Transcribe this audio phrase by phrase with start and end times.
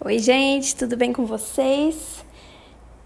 [0.00, 2.24] Oi, gente, tudo bem com vocês?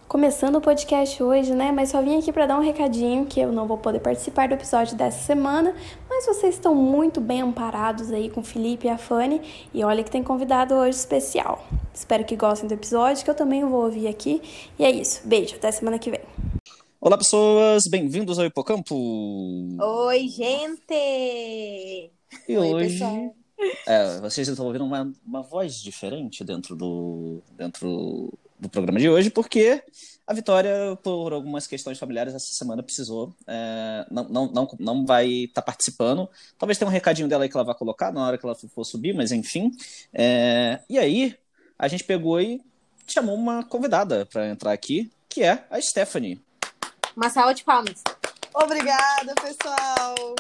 [0.09, 1.71] Começando o podcast hoje, né?
[1.71, 4.55] Mas só vim aqui para dar um recadinho que eu não vou poder participar do
[4.55, 5.77] episódio dessa semana,
[6.09, 9.41] mas vocês estão muito bem amparados aí com o Felipe e a Fanny,
[9.73, 11.65] e olha que tem convidado hoje especial.
[11.95, 14.43] Espero que gostem do episódio, que eu também vou ouvir aqui.
[14.79, 15.21] E é isso.
[15.25, 16.21] Beijo, até semana que vem.
[17.01, 18.97] Olá, pessoas, bem-vindos ao Hipocampo.
[19.81, 22.11] Oi, gente.
[22.49, 23.35] E Oi, hoje, pessoal.
[23.87, 29.31] É, vocês estão ouvindo uma, uma voz diferente dentro do dentro do programa de hoje,
[29.31, 29.83] porque
[30.27, 35.27] a Vitória, por algumas questões familiares, essa semana precisou, é, não, não, não, não vai
[35.45, 36.29] estar participando.
[36.59, 38.85] Talvez tenha um recadinho dela aí que ela vai colocar na hora que ela for
[38.85, 39.71] subir, mas enfim.
[40.13, 41.37] É, e aí,
[41.79, 42.61] a gente pegou e
[43.07, 46.41] chamou uma convidada para entrar aqui, que é a Stephanie.
[47.17, 48.03] Uma salva de palmas.
[48.55, 50.35] Obrigada, pessoal.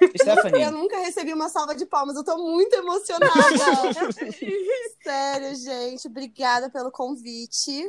[0.20, 3.32] Stephanie, Eu nunca recebi uma salva de palmas, eu tô muito emocionada.
[5.02, 6.06] Sério, gente.
[6.08, 7.84] Obrigada pelo convite.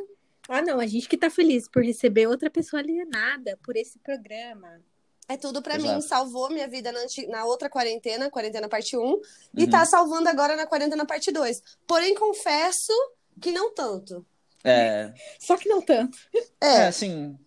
[0.49, 4.81] Ah, não, a gente que tá feliz por receber outra pessoa alienada por esse programa.
[5.27, 5.95] É tudo pra Exato.
[5.95, 6.01] mim.
[6.01, 9.21] Salvou minha vida na, na outra quarentena, quarentena parte 1,
[9.57, 9.69] e Uhum.
[9.69, 11.61] tá salvando agora na quarentena parte 2.
[11.85, 12.93] Porém, confesso
[13.41, 14.25] que não tanto.
[14.63, 16.17] é, Só que não tanto.
[16.61, 17.37] é É, assim,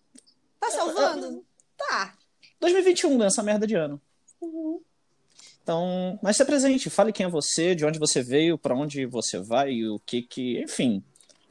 [0.58, 1.42] tá salvando?
[1.76, 2.14] Tá.
[2.60, 3.26] 2021, né?
[3.26, 3.98] Essa merda de ano.
[4.40, 4.80] Uhum.
[5.62, 9.38] Então, mas se presente, fale quem é você, de onde você veio, pra onde você
[9.38, 11.02] vai e o que que, enfim,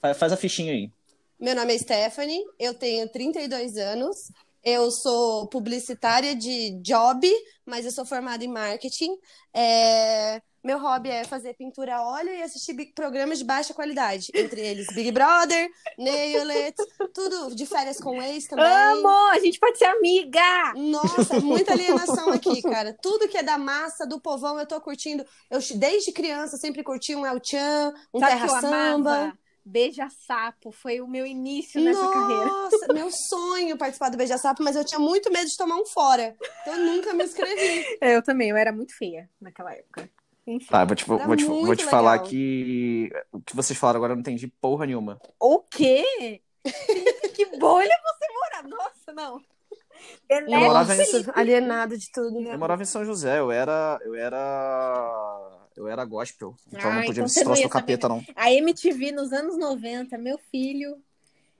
[0.01, 0.91] fa- faz a fichinha aí.
[1.39, 4.17] Meu nome é Stephanie, eu tenho 32 anos,
[4.63, 7.25] eu sou publicitária de job,
[7.65, 9.15] mas eu sou formada em marketing.
[9.53, 14.59] É, Meu hobby é fazer pintura a óleo e assistir programas de baixa qualidade, entre
[14.61, 16.75] eles Big Brother, Nailed,
[17.13, 18.65] tudo de férias com ex também.
[18.65, 19.07] Amo!
[19.31, 20.73] A gente pode ser amiga!
[20.75, 22.95] Nossa, muita alienação aqui, cara.
[23.01, 25.25] Tudo que é da massa, do povão, eu tô curtindo.
[25.49, 28.75] Eu, desde criança, sempre curti um El Chan, um Sabe Terra Samba.
[29.15, 29.39] amava?
[29.65, 30.71] Beija Sapo.
[30.71, 32.45] Foi o meu início nessa carreira.
[32.45, 35.85] Nossa, meu sonho participar do Beija Sapo, mas eu tinha muito medo de tomar um
[35.85, 36.35] fora.
[36.61, 37.85] Então eu nunca me inscrevi.
[38.01, 40.09] É, Eu também, eu era muito feia naquela época.
[40.55, 40.67] Enfim.
[40.69, 44.15] Tá, vou te, vou te, vou te falar que o que vocês falaram agora eu
[44.15, 45.19] não entendi porra nenhuma.
[45.39, 46.41] O quê?
[47.35, 48.67] Que bolha você mora?
[48.67, 49.41] Nossa, não.
[50.27, 50.53] Delete.
[50.53, 52.41] Eu morava em- alienado de tudo.
[52.41, 57.03] Eu morava em São José, eu era, eu era, eu era gospel, então Ah, não
[57.03, 58.23] podia então me troço do capeta não.
[58.35, 60.97] A MTV nos anos 90, meu filho,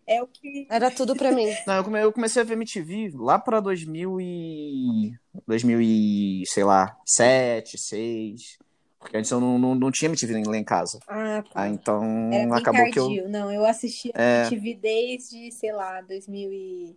[0.07, 0.67] é o que.
[0.69, 1.47] Era tudo pra mim.
[1.67, 5.11] Não, eu, eu comecei a ver MTV lá pra 2000 e
[5.47, 8.57] 2000 e, sei lá, 7, 6,
[8.99, 10.99] porque antes eu não, não, não tinha MTV lá em casa.
[11.07, 11.61] Ah, tá.
[11.61, 13.27] Ah, então Era acabou que eu.
[13.29, 14.41] Não, eu assisti É.
[14.43, 16.95] MTV desde, sei lá, 2000 e...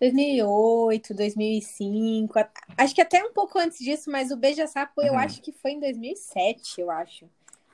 [0.00, 2.38] 2008, 2005.
[2.38, 2.48] a-
[2.78, 5.18] Acho que até um pouco antes disso, mas o Beija Sapo eu Uhum.
[5.18, 7.28] acho que foi em 2007, eu acho.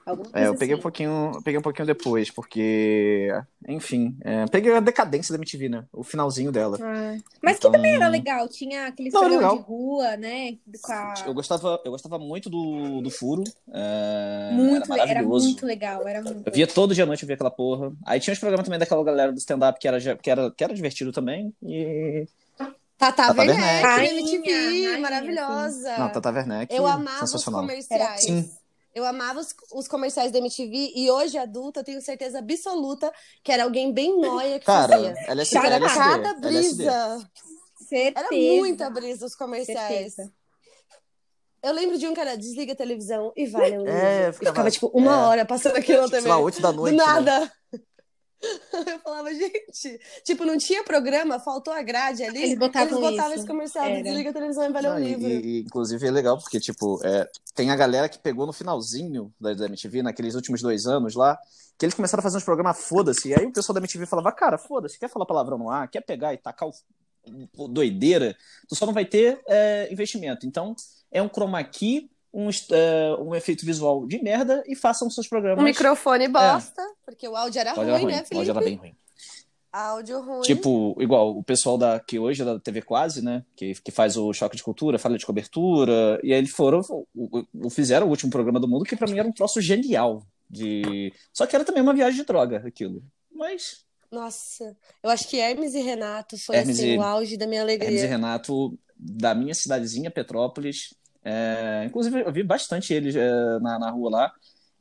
[0.07, 0.83] Alguma É, eu peguei um assim.
[0.83, 3.29] pouquinho, eu peguei um pouquinho depois, porque,
[3.69, 5.85] enfim, é, peguei a decadência da MTV, né?
[5.93, 6.79] O finalzinho dela.
[6.81, 10.57] Ah, Mas Então- que também era legal, tinha aqueles Não, de rua, né?
[10.81, 11.15] Com a...
[11.27, 13.43] Eu gostava, eu gostava muito do, do Furo.
[13.73, 15.47] é, Muito, era era, maravilhoso.
[15.47, 17.93] muito legal, era muito Eu via todo dia à noite, eu via aquela porra.
[18.07, 20.73] Aí tinha os programas também daquela galera do stand-up que era, que, era, que era
[20.73, 21.53] divertido também.
[21.65, 22.27] E.
[22.99, 24.15] Tata Tata Werneck, Werneck.
[24.21, 25.99] MTV, rainha, maravilhosa.
[25.99, 26.75] Não, Tata Werneck.
[26.75, 28.23] Eu amava os comerciais.
[28.23, 28.49] Sim.
[28.97, 33.13] Eu amava os, os comerciais da MTV e hoje, adulta, eu tenho certeza absoluta
[33.45, 35.15] que era alguém bem noia que Cara, fazia.
[35.29, 36.41] LSD, Era LSD, cada LSD.
[36.49, 37.31] brisa.
[37.87, 38.27] certeza.
[38.27, 40.15] Era muita brisa os comerciais.
[40.15, 40.33] Certeza.
[41.63, 43.71] Eu lembro de um que era desliga a televisão e vai.
[43.87, 45.27] É, ficava- ficava, tipo, uma é.
[45.27, 46.97] hora passando aquilo na Sei lá, 8 da noite.
[46.97, 47.53] Do né?
[48.93, 52.43] Eu falava, gente, tipo, não tinha programa, faltou a grade ali.
[52.43, 53.33] Eles botavam isso.
[53.35, 54.03] esse comercial, Era.
[54.03, 55.27] desliga a televisão e vai ler um livro.
[55.27, 59.33] e, e, inclusive é legal, porque, tipo, é, tem a galera que pegou no finalzinho
[59.41, 61.39] da, da MTV, naqueles últimos dois anos lá,
[61.79, 63.29] que eles começaram a fazer uns programas foda-se.
[63.29, 66.03] E aí o pessoal da MTV falava, cara, foda-se, quer falar palavrão no ar, quer
[66.03, 66.73] pegar e tacar o,
[67.57, 68.37] o doideira,
[68.69, 70.47] tu só não vai ter é, investimento.
[70.47, 70.75] Então,
[71.11, 75.63] é um chroma key, um, é, um efeito visual de merda e façam seus programas.
[75.63, 78.51] Um microfone bosta, porque o áudio era Áudio ruim, era ruim, né, o áudio Felipe?
[78.51, 78.97] era bem ruim.
[79.73, 80.41] Áudio ruim.
[80.43, 83.45] Tipo, igual o pessoal da que hoje é da TV Quase, né?
[83.55, 86.81] Que, que faz o Choque de Cultura, Falha de Cobertura, e aí eles foram,
[87.15, 90.23] o- o- fizeram o último programa do mundo, que pra mim era um troço genial.
[90.49, 91.13] De...
[91.33, 93.03] Só que era também uma viagem de droga, aquilo.
[93.31, 97.47] Mas Nossa, eu acho que Hermes e Renato foi Hermes assim, e- o auge da
[97.47, 98.07] minha Hermes e alegria.
[98.09, 100.95] Renato, da minha cidadezinha, Petrópolis,
[101.29, 104.33] é, inclusive eu vi bastante eles é, na, na rua lá.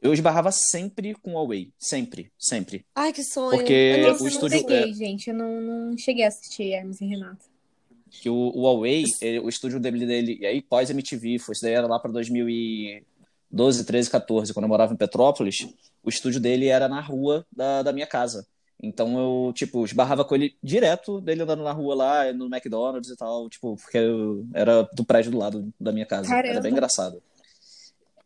[0.02, 1.72] Eu esbarrava sempre com o Huawei.
[1.80, 2.86] Sempre, sempre.
[2.94, 3.58] Ai, que sonho.
[3.58, 5.30] Porque Eu o não- Esse eu não estúdio- peguei, gente.
[5.30, 7.46] Eu não, não cheguei a assistir Hermes e Renato.
[8.12, 11.74] Que o, o Huawei, ele- o estúdio dele, dele, e aí pós-MTV, foi, isso daí
[11.74, 15.68] era lá pra 2012, 13, 14, quando eu morava em Petrópolis.
[16.04, 18.46] o estúdio dele era na rua da, da minha casa.
[18.82, 19.18] Então
[19.48, 23.50] eu, tipo, esbarrava com ele direto, dele andando na rua lá, no McDonald's e tal,
[23.50, 26.28] tipo, porque eu era do prédio do lado da minha casa.
[26.30, 26.50] Caramba.
[26.50, 27.22] Era bem engraçado.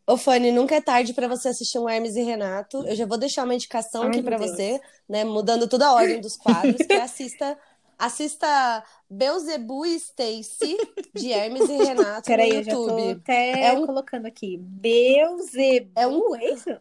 [0.07, 2.83] Ô, Fanny, nunca é tarde pra você assistir um Hermes e Renato.
[2.87, 4.41] Eu já vou deixar uma indicação Ai, aqui Deus.
[4.41, 5.23] você, né?
[5.23, 7.55] Mudando toda a ordem dos quadros, que é assista,
[7.97, 10.75] assista Beuzebu e Stacy,
[11.13, 13.11] de Hermes e Renato Peraí, no eu já tô YouTube.
[13.21, 14.57] até É um- colocando aqui.
[14.59, 16.75] Beuzebu, É um- é isso?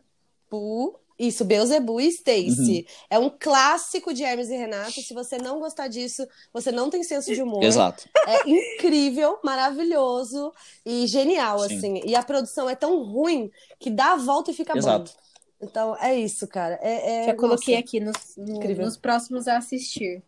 [0.50, 2.86] Bu- Isso, Beuzebu e Stacy.
[3.10, 5.02] É um clássico de Hermes e Renato.
[5.02, 7.62] Se você não gostar disso, você não tem senso de humor.
[7.64, 8.08] Exato.
[8.26, 10.52] É incrível, maravilhoso
[10.86, 11.76] e genial, Sim.
[11.76, 12.00] assim.
[12.04, 13.50] E a produção é tão ruim
[13.80, 15.10] que dá a volta e fica Exato.
[15.12, 15.18] bom.
[15.60, 16.78] Então, é isso, cara.
[16.80, 17.84] É, é- Já coloquei nossa.
[17.84, 20.22] aqui nos, no- nos próximos a assistir.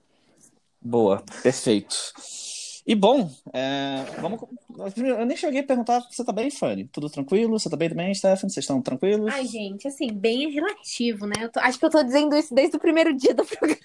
[0.83, 1.95] Boa, perfeito.
[2.91, 4.41] E bom, é, vamos.
[4.97, 6.89] Eu nem cheguei a perguntar se você tá bem, Fanny.
[6.89, 7.57] Tudo tranquilo?
[7.57, 8.53] Você tá bem também, Stephanie?
[8.53, 9.33] Vocês estão tranquilos?
[9.33, 11.35] Ai, gente, assim, bem relativo, né?
[11.41, 13.81] Eu tô- acho que eu tô dizendo isso desde o primeiro dia do programa.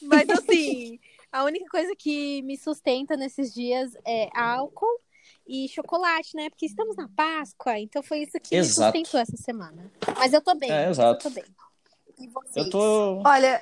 [0.00, 0.98] Mas, assim,
[1.30, 4.98] a única coisa que me sustenta nesses dias é álcool
[5.46, 6.48] e chocolate, né?
[6.48, 8.96] Porque estamos na Páscoa, então foi isso que Exato.
[8.96, 9.92] me sustentou essa semana.
[10.16, 11.28] Mas eu tô bem, É, exato.
[11.28, 11.44] eu tô bem.
[12.18, 12.56] E vocês?
[12.64, 13.22] Eu tô.
[13.26, 13.60] Olha,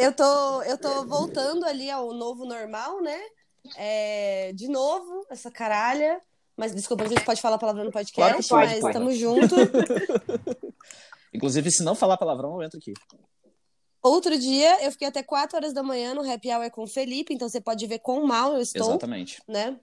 [0.00, 3.18] eu tô, eu tô voltando ali ao novo normal, né?
[3.76, 6.20] É, de novo, essa caralha.
[6.56, 8.14] Mas desculpa, a gente pode falar palavrão no podcast,
[8.48, 9.58] Claro pode, mas estamos juntos.
[11.32, 12.92] Inclusive, se não falar palavrão, eu entro aqui.
[14.02, 17.34] Outro dia, eu fiquei até 4 horas da manhã no Happy Hour com o Felipe,
[17.34, 18.88] então você pode ver quão mal eu estou.
[18.88, 19.42] Exatamente.
[19.46, 19.78] né?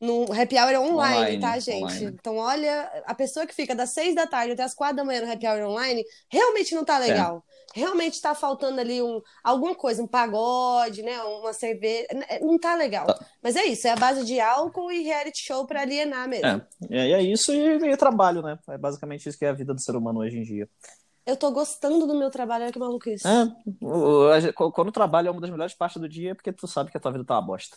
[0.00, 1.84] No happy hour online, Online, tá, gente?
[1.84, 2.06] online.
[2.18, 5.20] Então, olha, a pessoa que fica das seis da tarde até as quatro da manhã
[5.20, 7.44] no happy hour online realmente não tá legal.
[7.74, 11.20] Realmente tá faltando ali um, alguma coisa, um pagode, né?
[11.22, 12.06] Uma cerveja.
[12.40, 13.06] Não tá legal.
[13.06, 13.26] Tá.
[13.42, 16.62] Mas é isso, é a base de álcool e reality show pra alienar mesmo.
[16.90, 18.58] É, e é isso e, e trabalho, né?
[18.70, 20.68] É basicamente isso que é a vida do ser humano hoje em dia.
[21.26, 23.28] Eu tô gostando do meu trabalho, olha que maluquice.
[23.28, 26.90] É, quando o trabalho é uma das melhores partes do dia, é porque tu sabe
[26.90, 27.76] que a tua vida tá uma bosta.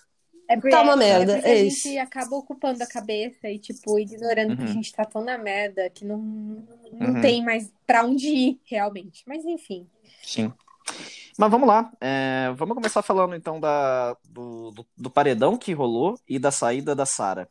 [0.54, 1.84] É porque, Tá uma merda, porque é a isso.
[1.84, 4.74] gente acaba ocupando a cabeça e, tipo, ignorando que a Uhum.
[4.74, 7.22] gente tá tão na merda que não, não Uhum.
[7.22, 9.24] tem mais pra onde ir, realmente.
[9.28, 9.88] Mas enfim.
[10.22, 10.54] Sim.
[11.38, 11.92] Mas vamos lá.
[12.00, 16.94] É, vamos começar falando então da, do, do, do paredão que rolou e da saída
[16.96, 17.50] da Sara.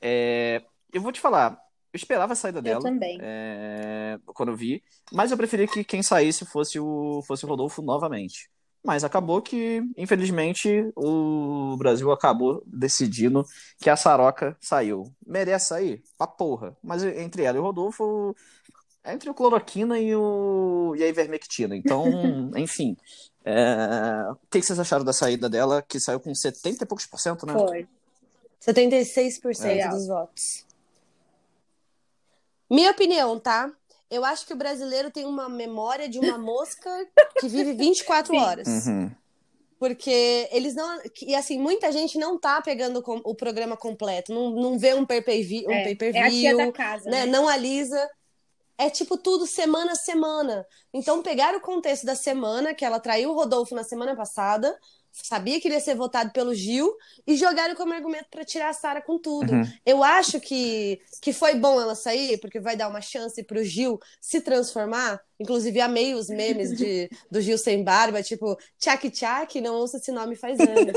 [0.00, 0.62] É,
[0.92, 1.52] eu vou te falar,
[1.92, 3.18] eu esperava a saída Eu dela também.
[3.20, 4.82] é, quando eu vi,
[5.12, 8.48] mas eu preferia que quem saísse fosse o, fosse o Rodolfo novamente.
[8.86, 13.44] Mas acabou que, infelizmente, o Brasil acabou decidindo
[13.80, 15.12] que a Saroca saiu.
[15.26, 16.04] Merece sair?
[16.16, 16.76] Pra porra.
[16.80, 18.36] Mas entre ela e o Rodolfo,
[19.02, 21.74] é entre o cloroquina e, o, e a ivermectina.
[21.76, 22.04] Então,
[22.56, 22.96] enfim.
[23.44, 27.18] É, O que vocês acharam da saída dela, que saiu com 70 e poucos por
[27.18, 27.54] cento, né?
[27.54, 27.88] Foi.
[28.64, 29.88] 76% É.
[29.88, 30.64] dos votos.
[32.70, 33.68] Minha opinião, tá?
[34.10, 36.90] Eu acho que o brasileiro tem uma memória de uma mosca
[37.38, 38.40] que vive 24 Sim.
[38.40, 38.68] horas.
[38.86, 39.10] Uhum.
[39.78, 41.00] Porque eles não.
[41.22, 45.68] E assim, muita gente não tá pegando o programa completo, não, não vê um pay-per-view,
[45.68, 47.24] um É, pay-per-view, é a tia da casa, né?
[47.24, 47.26] né?
[47.26, 48.08] Não alisa.
[48.78, 50.66] É tipo tudo semana a semana.
[50.92, 54.78] Então, pegaram o contexto da semana, que ela traiu o Rodolfo na semana passada,
[55.22, 56.94] sabia que ele ia ser votado pelo Gil,
[57.26, 59.52] e jogaram como argumento pra tirar a Sara com tudo.
[59.52, 59.72] Uhum.
[59.84, 63.98] Eu acho que, que foi bom ela sair, porque vai dar uma chance pro Gil
[64.20, 65.20] se transformar.
[65.40, 70.12] Inclusive, amei os memes de, do Gil sem barba, tipo, tchac tchac, não ouça esse
[70.12, 70.96] nome faz anos.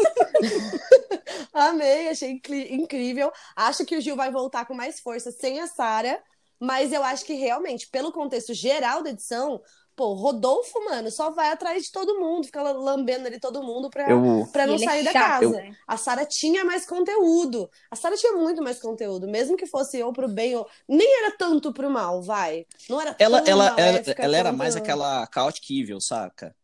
[1.53, 3.31] amei, achei incrível.
[3.55, 6.21] Acho que o Gil vai voltar com mais força sem a Sara,
[6.59, 9.61] mas eu acho que realmente, pelo contexto geral da edição,
[9.99, 14.05] pô, Rodolfo, mano, só vai atrás de todo mundo, fica lambendo ali todo mundo pra,
[14.11, 15.57] Eu, pra não é sair da chato, casa.
[15.57, 15.75] né?
[15.85, 17.69] A Sara tinha mais conteúdo.
[17.91, 20.65] A Sara tinha muito mais conteúdo, mesmo que fosse ou pro bem ou.
[20.87, 22.65] Nem era tanto pro mal, vai.
[22.89, 26.55] Não era ela, tão ela, ela, ela era mais aquela chaotic evil, saca?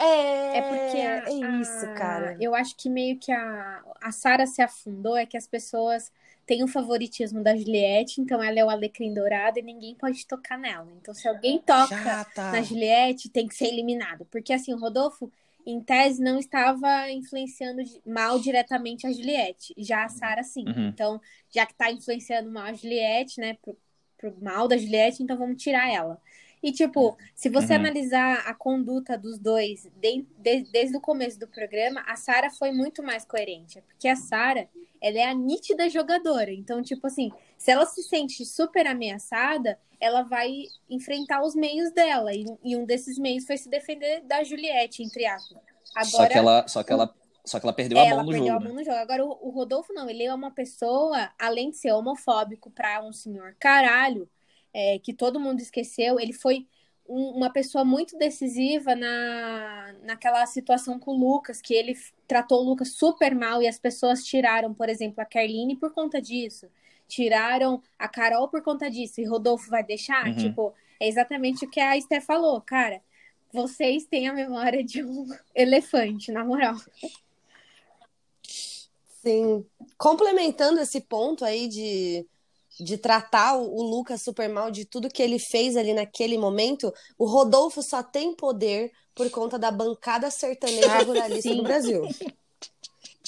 [0.00, 2.36] É, É porque a- é isso, a- cara.
[2.40, 6.12] Eu acho que meio que a, a Sara se afundou é que as pessoas
[6.48, 10.58] têm o favoritismo da Juliette, então ela é o alecrim dourado e ninguém pode tocar
[10.58, 10.90] nela.
[10.98, 12.50] Então, se alguém toca Chata.
[12.50, 14.24] na Juliette, tem que ser eliminado.
[14.30, 15.30] Porque assim, o Rodolfo,
[15.66, 19.74] em tese, não estava influenciando mal diretamente a Juliette.
[19.76, 20.64] Já a Sara, sim.
[20.66, 20.88] Uhum.
[20.88, 21.20] Então,
[21.54, 23.76] já que tá influenciando mal a Juliette, né, pro,
[24.16, 26.18] pro mal da Juliette, então vamos tirar ela.
[26.62, 27.80] E, tipo, se você Uhum.
[27.80, 32.72] analisar a conduta dos dois de- de- desde o começo do programa, a Sara foi
[32.72, 33.80] muito mais coerente.
[33.82, 34.68] Porque a Sara,
[35.00, 36.52] ela é a nítida jogadora.
[36.52, 42.32] Então, tipo assim, se ela se sente super ameaçada, ela vai enfrentar os meios dela.
[42.34, 45.58] E, e um desses meios foi se defender da Juliette, entre aspas.
[45.94, 48.30] Agora, Só que ela, só que ela, só que ela perdeu a ela mão no
[48.32, 48.56] perdeu jogo.
[48.56, 48.66] a né?
[48.66, 48.96] mão no jogo.
[48.96, 53.12] Agora, o, o Rodolfo não, ele é uma pessoa, além de ser homofóbico pra um
[53.12, 54.28] senhor caralho,
[54.78, 56.64] é, que todo mundo esqueceu, ele foi
[57.08, 61.96] um, uma pessoa muito decisiva na, naquela situação com o Lucas, que ele
[62.28, 66.22] tratou o Lucas super mal e as pessoas tiraram, por exemplo, a Carline por conta
[66.22, 66.68] disso.
[67.08, 69.20] Tiraram a Carol por conta disso.
[69.20, 70.28] E Rodolfo vai deixar?
[70.28, 70.36] Uhum.
[70.36, 73.02] Tipo, é exatamente o que a Esté falou, cara.
[73.52, 76.76] Vocês têm a memória de um elefante, na moral.
[79.22, 79.66] Sim.
[79.96, 82.24] Complementando esse ponto aí de,
[82.80, 86.92] de tratar o, o Lucas super mal de tudo que ele fez ali naquele momento,
[87.18, 91.56] o Rodolfo só tem poder por conta da bancada sertaneja ruralista sim.
[91.56, 92.02] do Brasil.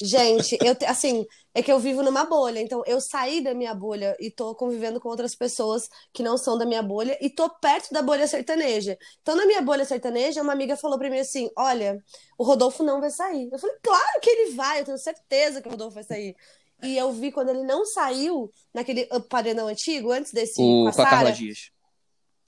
[0.02, 4.16] Gente, eu assim, é que eu vivo numa bolha, então eu saí da minha bolha
[4.18, 7.92] e tô convivendo com outras pessoas que não são da minha bolha e tô perto
[7.92, 8.96] da bolha sertaneja.
[9.20, 12.02] Então, na minha bolha sertaneja, uma amiga falou pra mim assim: Olha,
[12.38, 13.50] o Rodolfo não vai sair.
[13.52, 16.34] Eu falei, claro que ele vai, eu tenho certeza que o Rodolfo vai sair.
[16.82, 21.06] E eu vi quando ele não saiu naquele paredão antigo, antes desse O, com a
[21.06, 21.32] Carla.
[21.32, 21.70] Dias.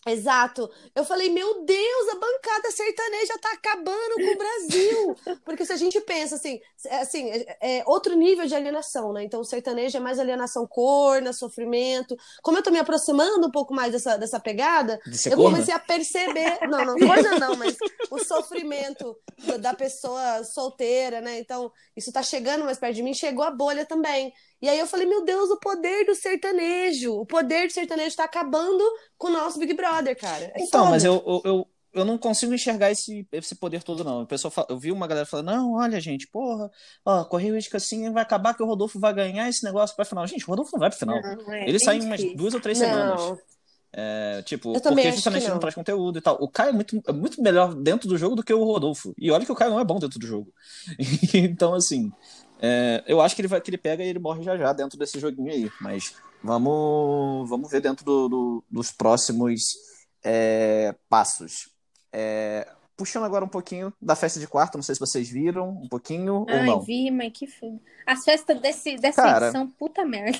[0.05, 0.69] Exato.
[0.97, 5.17] Eu falei, meu Deus, a bancada sertaneja tá acabando com o Brasil.
[5.45, 9.23] Porque se a gente pensa assim, é, assim, é, é outro nível de alienação, né?
[9.23, 12.17] Então o sertanejo é mais alienação corna, sofrimento.
[12.43, 15.53] Como eu tô me aproximando um pouco mais dessa, dessa pegada, eu corna?
[15.53, 16.59] comecei a perceber.
[16.69, 17.77] Não, não, corna não, mas
[18.11, 19.17] o sofrimento
[19.47, 21.39] da- da pessoa solteira, né?
[21.39, 24.33] Então, isso tá chegando mais perto de mim, chegou a bolha também.
[24.63, 27.15] E aí eu falei, meu Deus, o poder do sertanejo.
[27.15, 28.83] O poder do sertanejo tá acabando
[29.19, 30.45] com o nosso Big Brother, cara.
[30.55, 30.91] É Então, foda.
[30.91, 34.23] mas eu, eu, eu, eu não consigo enxergar esse, esse poder todo, não.
[34.23, 36.71] O pessoal fala- eu vi uma galera falando, não, olha, gente, porra,
[37.05, 40.25] ó, correu risco assim, vai acabar que o Rodolfo vai ganhar esse negócio pra final.
[40.29, 41.21] Gente, o Rodolfo não vai pra final.
[41.21, 43.21] Não, é Ele sai em umas duas ou três semanas.
[43.21, 43.39] Não.
[43.95, 45.59] É, tipo, porque justamente não não.
[45.61, 46.39] traz conteúdo e tal.
[46.41, 49.13] O Caio é muito, é muito melhor dentro do jogo do que o Rodolfo.
[49.19, 50.51] E olha que o Caio não é bom dentro do jogo.
[51.35, 52.11] então, assim,
[52.63, 54.97] é, eu acho que ele, vai, que ele pega e ele morre já já dentro
[54.99, 55.71] desse joguinho aí.
[55.81, 59.61] Mas vamos, vamos ver dentro do- do- dos próximos
[60.25, 61.69] é, passos.
[62.13, 65.89] É, puxando agora um pouquinho da festa de quarto, não sei se vocês viram, um
[65.89, 66.81] pouquinho ou Ai, não.
[66.81, 67.81] vi, mas que foda.
[68.07, 69.47] As festas desse, dessa Cara.
[69.47, 70.39] edição, puta merda.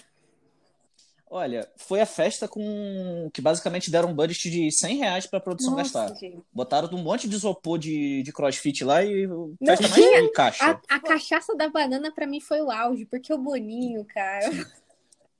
[1.35, 5.75] Olha, foi a festa com que basicamente deram um budget de 100 reais pra produção
[5.75, 6.11] gastar.
[6.11, 6.43] Nossa, gente.
[6.53, 10.31] Botaram um monte de isopor de, de crossfit lá e Não, festa mais tinha- de
[10.33, 10.65] caixa.
[10.89, 14.51] A, a cachaça da banana pra mim foi o auge, porque o Boninho, cara.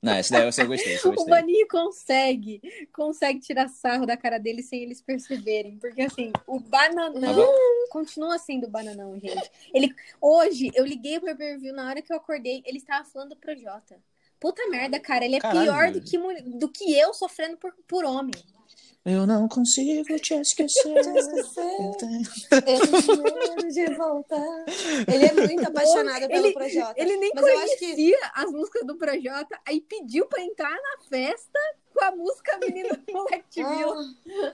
[0.01, 1.33] Não, esse daí eu, eu gostei, eu O gostei.
[1.33, 2.59] Boninho consegue,
[2.91, 5.77] consegue tirar sarro da cara dele sem eles perceberem.
[5.77, 9.49] Porque assim, o bananão Agora- continua sendo bananão, gente.
[9.71, 13.35] Ele, hoje, eu liguei pro pay-per-view na hora que eu acordei, ele estava falando do
[13.37, 13.95] Projota.
[14.43, 16.17] Puta merda, cara, ele é Caralho, pior do que,
[16.57, 18.33] do que eu sofrendo por, por homem.
[19.05, 20.93] Eu não consigo te esquecer.
[22.67, 24.65] Esse medo de voltar.
[25.07, 26.93] Ele é muito apaixonado pelo Ele- Projota.
[26.97, 30.71] Ele nem Mas eu acho que conhecia as músicas do Projota, aí pediu pra entrar
[30.71, 31.59] na festa
[31.93, 33.89] com a música Menina do Moleque Te Viu.
[33.93, 34.53] Ah,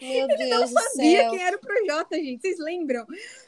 [0.00, 1.30] Meu Não Deus do sabia céu.
[1.30, 2.40] quem era o Projota, gente.
[2.40, 3.06] Vocês lembram?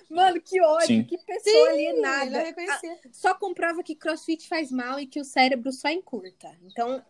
[0.09, 1.05] Mano, que ódio, Sim.
[1.05, 2.23] que pessoa Sim, alienada.
[2.25, 2.99] ele não reconhecia.
[3.13, 6.49] Só comprova que crossfit faz mal e que o cérebro só encurta.
[6.65, 7.03] Então,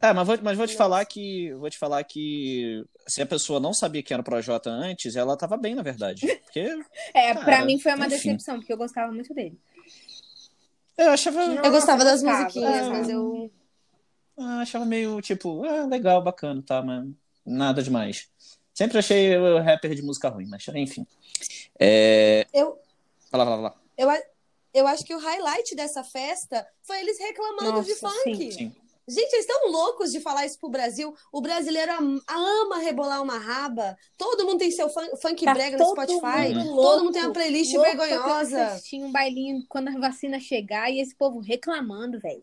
[0.00, 1.52] É, mas vou, mas vou te falar que.
[1.54, 5.36] Vou te falar que se a pessoa não sabia quem era o Projota antes, ela
[5.36, 6.26] tava bem, na verdade.
[6.44, 6.60] Porque
[7.14, 8.16] é, Cara, pra mim foi uma enfim.
[8.16, 9.58] decepção, porque eu gostava muito dele.
[10.98, 11.42] eu achava.
[11.42, 12.90] Eu gostava das musiquinhas, Ah.
[12.90, 13.50] mas eu.
[14.36, 17.06] Eu achava meio tipo, ah, legal, bacana, tá, mas
[17.44, 18.28] nada demais.
[18.72, 21.06] Sempre achei o rapper de música ruim, mas enfim.
[21.78, 22.46] É.
[22.52, 22.78] Eu,
[23.32, 23.74] lá, vai lá.
[23.96, 24.08] eu,
[24.72, 28.36] eu acho que o highlight dessa festa foi eles reclamando de Nossa, funk.
[28.36, 28.50] sim.
[28.50, 28.72] Sim.
[29.06, 31.14] Gente, eles estão loucos de falar isso pro Brasil.
[31.30, 33.94] O brasileiro am- ama rebolar uma raba.
[34.16, 36.54] Todo mundo tem seu fun- funk Tá brega no todo Spotify.
[36.54, 38.64] mundo Todo louco, mundo tem uma playlist vergonhosa.
[38.68, 42.42] assistir um bailinho quando a vacina chegar e esse povo reclamando, velho.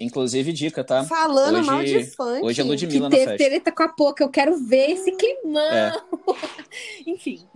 [0.00, 1.04] Inclusive, dica, tá?
[1.04, 2.42] Falando Hoje- mal de funk.
[2.42, 3.44] Hoje é Que Ludmilla na teve festa.
[3.48, 5.60] treta com a Poca, eu quero ver esse climão.
[5.60, 5.92] É.
[7.06, 7.46] Enfim.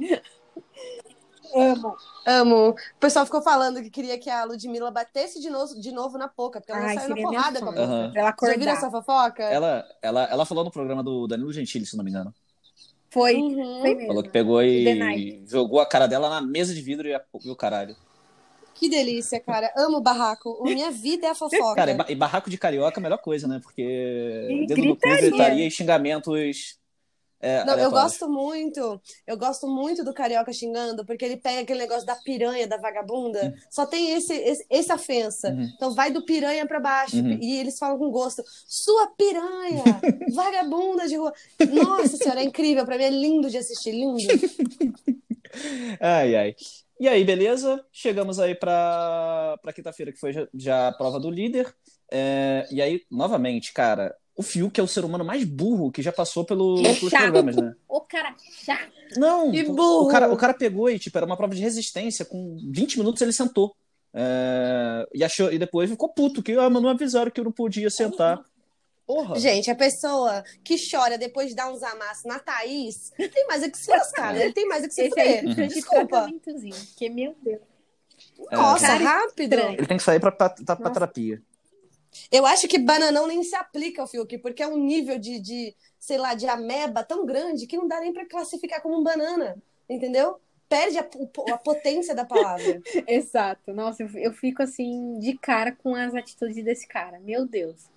[1.55, 1.97] Amo.
[2.27, 2.69] Amo.
[2.71, 6.27] O pessoal ficou falando que queria que a Ludmilla batesse de novo, de novo na
[6.29, 7.73] Poca, porque ela não Ai, saiu na porrada com a.
[7.73, 7.87] Poca.
[8.13, 8.73] Pra ela Você viram acordar.
[8.73, 9.43] essa fofoca?
[9.45, 12.35] Ela, ela, ela falou no programa do Danilo Gentili, se não me engano.
[13.11, 13.81] Foi, Uhum.
[13.81, 14.09] foi mesmo.
[14.09, 17.51] Falou que pegou e jogou a cara dela na mesa de vidro e, a, e
[17.51, 17.95] o caralho.
[18.75, 19.73] Que delícia, cara.
[19.77, 20.51] Amo o barraco.
[20.61, 21.75] O Minha vida é a fofoca.
[21.77, 23.61] Cara, e, ba- barraco de carioca é a melhor coisa, né?
[23.63, 25.31] Porque E dedo no cu, gritaria.
[25.31, 26.77] gritaria e xingamentos.
[27.41, 31.79] é, Não, eu gosto muito, eu gosto muito do Carioca xingando, porque ele pega aquele
[31.81, 35.51] negócio da piranha, da vagabunda, só tem esse, esse, essa ofensa.
[35.51, 35.71] Uhum.
[35.77, 37.39] Então vai do piranha pra baixo, Uhum.
[37.41, 39.85] e eles falam com gosto, sua piranha,
[40.35, 41.33] vagabunda de rua.
[41.71, 44.17] Nossa senhora, é incrível, pra mim é lindo de assistir, lindo.
[46.01, 46.57] Ai, ai.
[47.05, 47.85] E aí, beleza?
[47.93, 51.71] Chegamos aí pra, pra quinta-feira, que foi já, já a prova do líder.
[52.11, 56.11] É, e aí, novamente, cara, o Fiuk é o ser humano mais burro que já
[56.11, 57.21] passou pelo, É pelos chato.
[57.25, 57.75] programas, né?
[57.87, 58.35] O cara
[58.65, 58.91] chato.
[59.19, 60.05] Não, Que o- burro!
[60.07, 62.25] O, cara, o cara pegou e, tipo, era uma prova de resistência.
[62.25, 63.77] Com 20 minutos ele sentou.
[64.15, 67.53] É, e, achou, e depois ficou puto, que ah, mas não avisaram que eu não
[67.53, 68.41] podia sentar.
[69.07, 69.39] Porra.
[69.39, 73.69] Gente, a pessoa que chora depois de dar uns amassos na Thaís, tem mais é
[73.69, 74.45] que se lascar, né?
[74.45, 75.45] Ele tem mais é que se fuder.
[75.45, 76.27] de Desculpa.
[76.43, 77.61] Porque, meu Deus.
[78.51, 79.55] Nossa, Cara rápido.
[79.55, 81.43] Ele tem que sair pra, pra, pra, pra terapia.
[82.31, 85.75] Eu acho que bananão nem se aplica ao Fiuk, porque é um nível de, de,
[85.99, 89.57] sei lá, de ameba tão grande que não dá nem pra classificar como um banana,
[89.89, 90.41] entendeu?
[90.69, 91.07] Perde a,
[91.53, 92.81] a potência da palavra.
[93.07, 93.75] Exato.
[93.75, 97.19] Nossa, eu fico assim, de cara com as atitudes desse cara.
[97.21, 97.93] Meu Deus.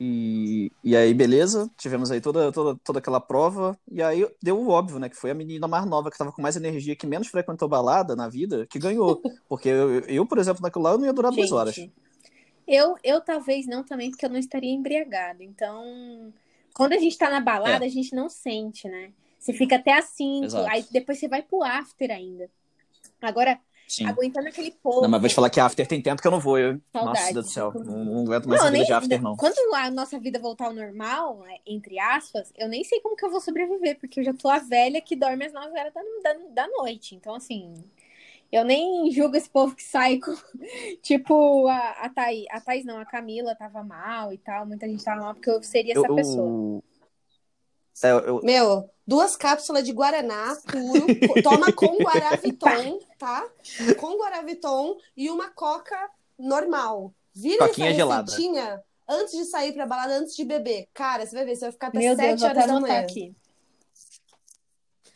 [0.00, 4.68] E, e aí, beleza, tivemos aí toda, toda, toda aquela prova, e aí deu o
[4.68, 5.08] óbvio, né?
[5.08, 8.14] Que foi a menina mais nova, que tava com mais energia, que menos frequentou balada
[8.14, 9.20] na vida, que ganhou.
[9.48, 11.76] Porque eu, eu, por exemplo, naquilo lá eu não ia durar duas horas.
[12.66, 15.42] Eu, eu talvez não também, porque eu não estaria embriagada.
[15.42, 16.30] Então,
[16.74, 19.10] quando a gente tá na balada, a gente não sente, né?
[19.38, 20.68] Você fica até às 5, Exato.
[20.70, 22.50] aí depois você vai pro after ainda.
[23.22, 23.58] Agora,
[23.88, 24.06] Sim.
[24.06, 25.00] aguentando aquele povo.
[25.00, 26.58] Não, mas vou te falar que after tem tempo que eu não vou.
[26.58, 26.78] Eu...
[26.92, 27.18] Saudade.
[27.18, 27.72] Nossa, Deus do céu.
[27.74, 29.34] Não, não aguento mais Não, nem, de after, não.
[29.34, 33.24] Quando a nossa vida voltar ao normal, é, entre aspas, eu nem sei como que
[33.24, 36.02] eu vou sobreviver, porque eu já tô a velha que dorme às 9 horas da,
[36.22, 37.14] da, da noite.
[37.14, 37.82] Então, assim,
[38.52, 40.34] eu nem julgo esse povo que sai com.
[41.02, 44.66] tipo, a, a, Thaís, a Thaís não, a Camila tava mal e tal.
[44.66, 46.46] Muita gente tava mal, porque eu seria essa Eu, pessoa.
[46.46, 46.84] eu...
[48.02, 53.44] É, eu- Meu, duas cápsulas de Guaraná puro, toma com Guaraviton, tá?
[53.98, 55.96] Com Guaraviton e uma coca
[56.38, 57.12] normal.
[57.34, 58.30] Vira Coquinha essa gelada.
[58.30, 60.86] receitinha antes de sair pra balada, antes de beber.
[60.94, 62.80] Cara, você vai ver, você vai ficar até Meu Deus, 7 vou até horas da
[62.80, 63.00] manhã.
[63.00, 63.34] aqui.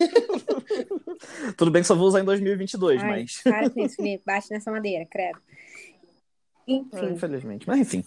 [1.57, 3.41] Tudo bem que só vou usar em 2022, Ai, mas.
[3.43, 4.23] para com isso, Felipe.
[4.27, 5.39] Bate nessa madeira, credo.
[6.67, 7.07] É, Enfim.
[7.13, 7.67] infelizmente.
[7.69, 8.05] Mas enfim.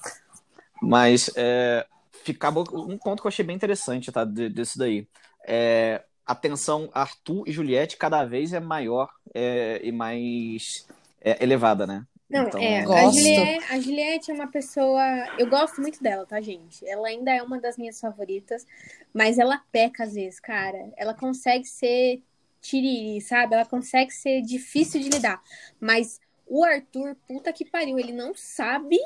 [0.81, 1.85] Mas é,
[2.25, 4.25] fica, um ponto que eu achei bem interessante, tá?
[4.25, 5.07] de- Desse daí.
[5.47, 10.87] É, a tensão Arthur e Juliette cada vez é maior é, e mais
[11.21, 12.03] é, elevada, né?
[12.27, 13.11] Não, Então, é, a.
[13.11, 15.03] Juliette, a Juliette é uma pessoa.
[15.37, 16.83] Eu gosto muito dela, tá, gente?
[16.87, 18.65] Ela ainda é uma das minhas favoritas,
[19.13, 20.91] mas ela peca às vezes, cara.
[20.97, 22.23] Ela consegue ser
[22.59, 23.53] tiriri, sabe?
[23.53, 25.39] Ela consegue ser difícil de lidar.
[25.79, 28.97] Mas o Arthur, puta que pariu, ele não sabe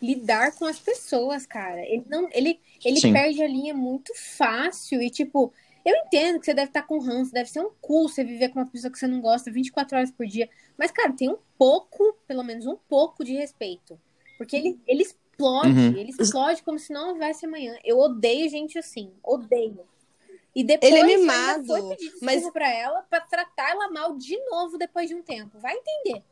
[0.00, 1.80] lidar com as pessoas, cara.
[1.82, 3.12] Ele não, ele, ele Sim.
[3.12, 5.52] perde a linha muito fácil e tipo,
[5.84, 8.60] eu entendo que você deve estar com ranço, deve ser um cu você viver com
[8.60, 10.48] uma pessoa que você não gosta 24 horas por dia.
[10.76, 13.98] Mas, cara, tem um pouco, pelo menos um pouco de respeito.
[14.36, 15.96] Porque ele, ele explode, Uhum.
[15.96, 17.76] ele explode como se não houvesse amanhã.
[17.84, 19.80] Eu odeio gente assim, odeio.
[20.54, 23.90] E depois Ele é ainda mimado, foi pedir desculpa mas- pra ela pra tratar ela
[23.90, 25.58] mal de novo depois de um tempo.
[25.58, 26.22] Vai entender.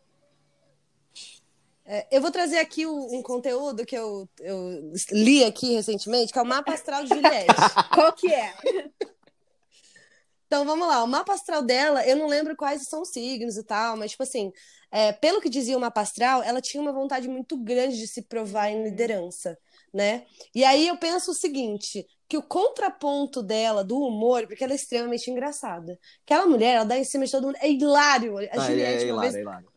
[1.87, 6.39] É, eu vou trazer aqui um, um conteúdo que eu, eu li aqui recentemente, que
[6.39, 7.47] é o mapa astral de Juliette.
[7.95, 8.53] Qual que é?
[10.47, 13.65] Então vamos lá, o mapa astral dela, eu não lembro quais são os signos e
[13.65, 14.53] tal, mas tipo assim,
[14.93, 18.23] é, pelo que dizia o mapa astral, ela tinha uma vontade muito grande de se
[18.23, 19.59] provar em liderança,
[19.93, 20.25] né?
[20.55, 24.77] E aí eu penso o seguinte, que o contraponto dela, do humor, porque ela é
[24.77, 25.99] extremamente engraçada.
[26.25, 28.39] Aquela mulher, ela dá em cima de todo mundo, é hilário.
[28.39, 29.76] A Ah, é, Juliette, é uma hilário, vez, é hilário.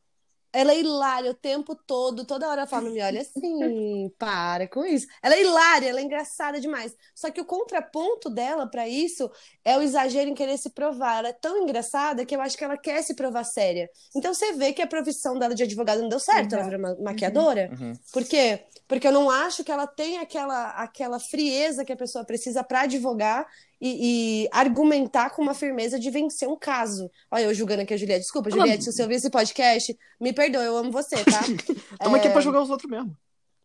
[0.52, 4.68] Ela é hilária o tempo todo, toda hora ela fala, não me olha assim, para
[4.68, 5.06] com isso.
[5.22, 6.96] Ela é hilária, ela é engraçada demais.
[7.16, 9.30] Só que o contraponto dela pra isso
[9.64, 11.20] é o exagero em querer se provar.
[11.20, 13.90] Ela é tão engraçada que eu acho que ela quer se provar séria.
[14.16, 16.78] Então você vê que a profissão dela de advogada não deu certo, ela Exato.
[16.78, 17.70] virou ma- maquiadora.
[17.80, 17.94] Uhum.
[18.12, 18.66] Por quê?
[18.88, 22.82] Porque eu não acho que ela tem aquela, aquela frieza que a pessoa precisa pra
[22.82, 23.46] advogar
[23.82, 27.10] e, e argumentar com uma firmeza de vencer um caso.
[27.32, 28.22] Olha, eu julgando aqui a Juliette.
[28.22, 31.42] Desculpa, Juliette, se você ouvir esse podcast, me perdoe, eu amo você, tá?
[31.94, 33.16] Estamos aqui É, pra jogar os outros mesmo.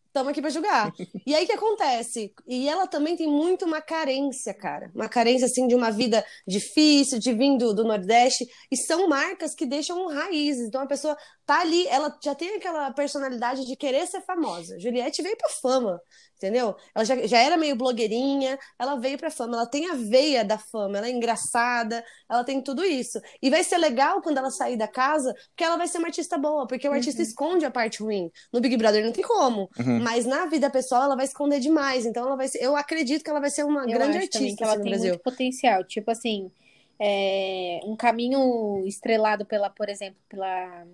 [0.07, 0.93] Estamos aqui pra julgar.
[1.27, 2.33] E aí o que acontece?
[2.47, 4.89] E ela também tem muito uma carência, cara.
[4.95, 8.47] Uma carência, assim, de uma vida difícil, de vir do, do Nordeste.
[8.71, 10.69] E são marcas que deixam raízes.
[10.69, 14.79] Então a pessoa tá ali, ela já tem aquela personalidade de querer ser famosa.
[14.79, 16.01] Juliette veio pra fama,
[16.35, 16.75] entendeu?
[16.93, 19.57] Ela já, já era meio blogueirinha, ela veio pra fama.
[19.57, 23.21] Ela tem a veia da fama, ela é engraçada, ela tem tudo isso.
[23.41, 26.37] E vai ser legal quando ela sair da casa, porque ela vai ser uma artista
[26.37, 28.31] boa, porque o artista esconde a parte ruim.
[28.51, 29.69] No Big Brother não tem como.
[29.77, 30.01] Uhum.
[30.01, 32.05] Mas na vida pessoal ela vai esconder demais.
[32.05, 34.63] Então ela vai ser, eu acredito que ela vai ser uma Eu grande artista que
[34.63, 35.09] ela assim, no tem Brasil.
[35.11, 35.83] muito potencial.
[35.83, 36.51] Tipo assim,
[36.99, 40.85] é, um caminho estrelado pela, por exemplo, pela.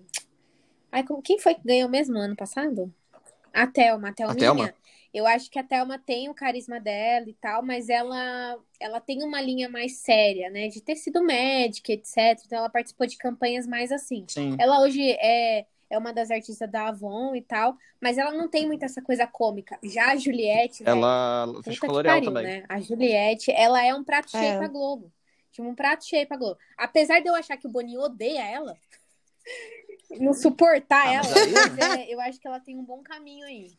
[0.92, 2.92] Ai, como- quem foi que ganhou mesmo ano passado?
[3.52, 4.38] A Thelma, a Thelminha.
[4.38, 4.74] Thelma?
[5.12, 9.22] Eu acho que a Thelma tem o carisma dela e tal, mas ela, ela tem
[9.22, 10.68] uma linha mais séria, né?
[10.68, 12.40] De ter sido médica, etc.
[12.46, 14.24] Então ela participou de campanhas mais assim.
[14.28, 14.56] Sim.
[14.58, 15.66] Ela hoje é.
[15.90, 19.26] é uma das artistas da Avon e tal, mas ela não tem muito essa coisa
[19.26, 19.78] cômica.
[19.82, 22.44] Já a Juliette, ela véio, fez coloreal pariu, também.
[22.44, 22.64] Né?
[22.66, 24.58] A Juliette, ela é um prato cheio é.
[24.58, 25.12] pra Globo.
[25.52, 26.58] Tipo, um prato cheio pra Globo.
[26.78, 28.78] Apesar de eu achar que o Boninho odeia ela,
[30.20, 33.72] não suportar ah, ela, mas é, eu acho que ela tem um bom caminho aí.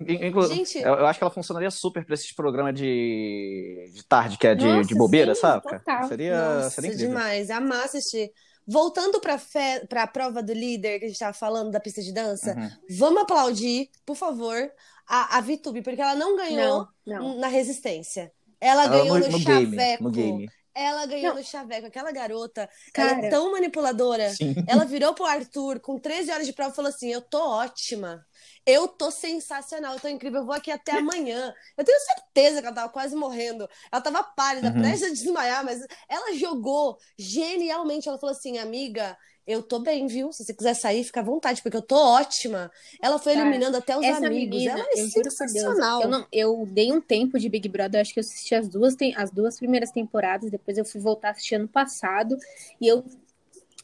[0.00, 4.46] Inclu Gente, eu, acho que ela funcionaria super pra esses programas de, de tarde, que
[4.46, 5.62] é de, Nossa, de bobeira, sim, sabe?
[5.62, 6.08] Total.
[6.08, 7.08] Seria, Nossa, seria incrível.
[7.08, 7.50] demais.
[7.50, 8.32] Amar assistir.
[8.66, 9.86] Voltando para fe...
[9.90, 12.96] a prova do líder que a gente estava falando da pista de dança, uhum.
[12.96, 14.70] vamos aplaudir, por favor,
[15.06, 17.38] a, a Vitube, porque ela não ganhou não, não.
[17.38, 18.32] na resistência.
[18.60, 19.76] Ela, ela ganhou no, no, no chaveco.
[19.76, 20.50] Game, no game.
[20.74, 21.86] Ela ganhou no chaveco.
[21.86, 24.30] Aquela garota, Cara, ela é tão manipuladora.
[24.30, 24.54] Sim.
[24.66, 28.24] Ela virou pro Arthur com 13 horas de prova e falou assim: Eu tô ótima.
[28.64, 31.52] Eu tô sensacional, eu tô incrível, eu vou aqui até amanhã.
[31.76, 33.68] Eu tenho certeza que ela tava quase morrendo.
[33.90, 34.80] Ela tava pálida, uhum.
[34.80, 38.08] prestes a desmaiar, mas ela jogou genialmente.
[38.08, 40.32] Ela falou assim: amiga, eu tô bem, viu?
[40.32, 42.70] Se você quiser sair, fica à vontade, porque eu tô ótima.
[43.00, 44.58] Ela foi Cara, eliminando até os amigos.
[44.58, 46.02] Menina, ela é eu sensacional.
[46.02, 48.96] Eu, não, eu dei um tempo de Big Brother, acho que eu assisti as duas,
[49.16, 52.36] as duas primeiras temporadas, depois eu fui voltar a assistir ano passado.
[52.80, 53.04] E eu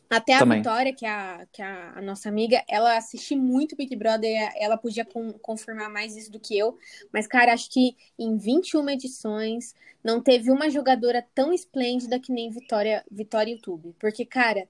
[0.08, 0.58] até a Também.
[0.58, 4.76] Vitória, que é, a, que é a, nossa amiga, ela assiste muito Big Brother, ela
[4.78, 6.78] podia com, confirmar mais isso do que eu.
[7.12, 12.48] Mas, cara, acho que em 21 edições não teve uma jogadora tão esplêndida que nem
[12.48, 13.94] Vitória, Vitória YouTube.
[13.98, 14.66] Porque, cara,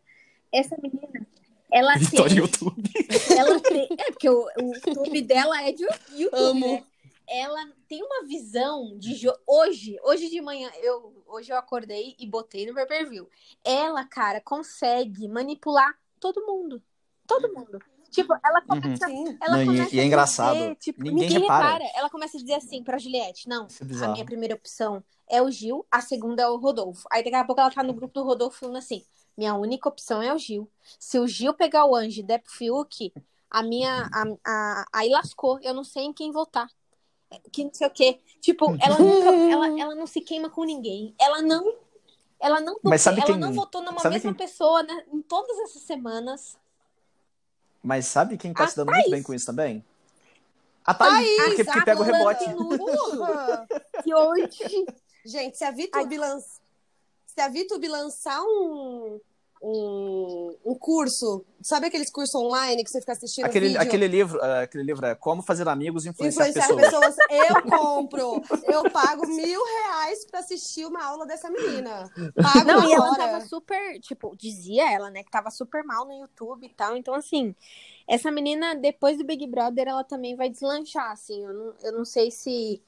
[0.53, 1.27] essa menina,
[1.71, 2.39] ela Vitória tem.
[2.39, 2.91] YouTube.
[3.37, 3.89] Ela tem.
[3.99, 6.31] É, porque o, o YouTube dela é de YouTube.
[6.33, 6.73] Amo.
[6.75, 6.85] Né?
[7.29, 9.31] ela tem uma visão de jo...
[9.47, 13.29] hoje, hoje de manhã eu hoje eu acordei e botei no pay-per-view.
[13.63, 16.83] Ela, cara, consegue manipular todo mundo.
[17.27, 17.79] Todo mundo.
[18.11, 18.81] Tipo, ela uhum.
[18.81, 19.39] começa, uhum.
[19.43, 20.55] ela não, começa e, é engraçado.
[20.55, 21.73] Dizer, tipo, ninguém, ninguém repara.
[21.73, 21.91] repara.
[21.95, 25.51] Ela começa a dizer assim pra Juliette: Não, é a minha primeira opção é o
[25.51, 27.07] Gil, a segunda é o Rodolfo.
[27.13, 29.05] Aí daqui a pouco ela tá no grupo do Rodolfo falando assim:
[29.39, 30.71] Minha única opção é o Gil.
[30.99, 33.13] Se o Gil pegar o anjo e der pro Fiuk,
[33.51, 34.11] a minha.
[34.13, 35.59] A, a, aí lascou.
[35.63, 36.69] Eu não sei em quem votar
[37.53, 38.19] que não sei o quê.
[38.41, 41.15] Tipo, ela nunca, ela, ela não se queima com ninguém.
[41.19, 41.75] Ela não.
[42.41, 44.35] Ela não, Mas sabe ela quem, não votou numa mesma quem...
[44.35, 46.57] pessoa né, em todas essas semanas.
[47.83, 49.03] Mas sabe quem tá a se dando Thaís.
[49.03, 49.85] muito bem com isso também?
[50.85, 52.45] A Thaís, Thaís que, que pega o rebote.
[54.05, 54.87] que hoje.
[55.25, 56.61] Gente, se a VTube, lança...
[57.27, 59.21] se a VTube lançar um,
[59.63, 63.81] um, um curso, sabe aqueles cursos online que você fica assistindo aquele, vídeo?
[63.81, 67.17] Aquele livro, uh, aquele livro é Como Fazer Amigos e Influenciar, influenciar pessoas.
[67.17, 67.49] pessoas.
[67.49, 72.11] Eu compro, eu pago mil reais pra assistir uma aula dessa menina.
[72.41, 76.13] Pago Não, e ela tava super, tipo, dizia ela, né, que tava super mal no
[76.13, 77.55] YouTube e tal, então assim...
[78.11, 81.45] Essa menina, depois do Big Brother, ela também vai deslanchar, assim.
[81.45, 82.81] Eu não, eu não sei se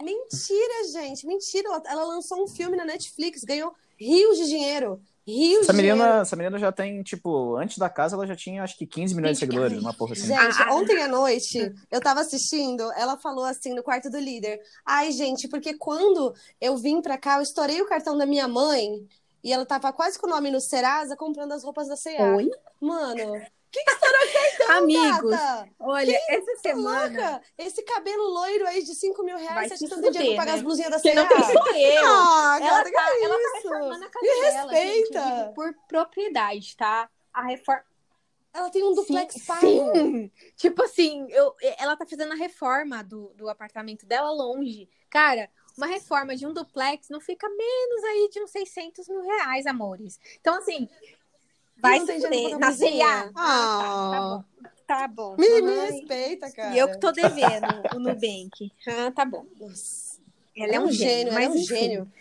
[0.00, 1.68] Mentira, gente, mentira.
[1.68, 5.00] Ela, ela, lançou um filme na Netflix, ganhou rios de dinheiro.
[5.26, 6.22] Rios essa de menina, dinheiro.
[6.22, 9.38] Essa menina já tem, tipo, antes da casa ela já tinha acho que 15 milhões
[9.38, 10.26] de seguidores, uma porra assim.
[10.26, 15.12] Gente, ontem à noite eu tava assistindo, ela falou assim no quarto do líder: Ai,
[15.12, 19.06] gente, porque quando eu vim pra cá, eu estourei o cartão da minha mãe
[19.44, 22.36] e ela tava quase com o nome no Serasa comprando as roupas da C&A.
[22.36, 22.50] Oi?
[22.80, 23.40] Mano,
[23.72, 25.68] que, que estourou o cartão, Amigos, gata?
[25.80, 27.30] olha, que essa semana...
[27.30, 27.42] Louca?
[27.56, 30.58] Esse cabelo loiro aí de 5 mil reais, você tem dinheiro pra pagar né?
[30.58, 32.04] as blusinhas da Quem não tem sou eu.
[32.06, 35.20] Ah, ela, gata, tá, é ela tá reformando a casa Me dela, respeita.
[35.20, 37.08] Gente, por propriedade, tá?
[37.32, 37.84] A reforma...
[38.54, 39.62] Ela tem um duplex sim, pago.
[39.64, 40.30] Sim.
[40.56, 44.90] Tipo assim, eu, ela tá fazendo a reforma do, do apartamento dela longe.
[45.08, 49.64] Cara, uma reforma de um duplex não fica menos aí de uns 600 mil reais,
[49.64, 50.20] amores.
[50.38, 50.86] Então, assim,
[51.82, 52.58] Vai se fuder.
[52.58, 53.30] Na CIA.
[53.34, 54.44] Ah, tá, tá, bom.
[54.86, 55.36] Tá bom.
[55.36, 56.74] Me, me respeita, cara.
[56.74, 58.72] E eu que tô devendo o Nubank.
[58.86, 59.44] Ah, tá bom.
[59.60, 60.20] Nossa.
[60.56, 61.64] Ela é, é um, gênio, mas é um enfim.
[61.64, 62.12] gênio.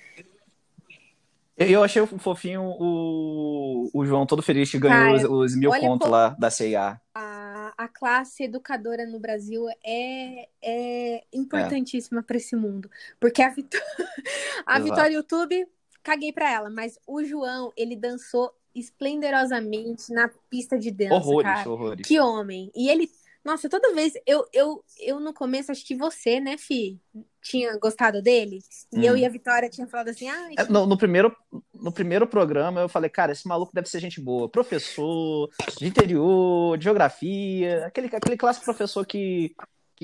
[1.57, 6.09] Eu achei fofinho o, o João todo feliz que ganhou Cara, os, os, mil contos
[6.09, 6.99] lá da CIA.
[7.13, 12.23] A, a classe educadora no Brasil é, é importantíssima é.
[12.23, 12.89] para esse mundo.
[13.19, 13.77] Porque a, Vitó
[14.65, 15.67] a Vitória YouTube,
[16.01, 21.15] caguei pra ela, mas o João, ele dançou esplendorosamente na pista de dança.
[21.15, 21.69] Horrores, cara.
[21.69, 22.07] horrores.
[22.07, 22.71] Que homem.
[22.75, 23.09] E ele.
[23.43, 24.13] Nossa, toda vez.
[24.25, 26.99] Eu, eu, eu no começo, acho que você, né, Fi?
[27.41, 28.59] Tinha gostado dele.
[28.93, 29.03] E hum.
[29.03, 30.29] eu e a Vitória tinha falado assim.
[30.29, 31.35] Ah, é, no, no, primeiro,
[31.73, 34.47] no primeiro programa, eu falei, cara, esse maluco deve ser gente boa.
[34.47, 37.85] Professor, de interior, de geografia.
[37.87, 39.55] Aquele, aquele clássico professor que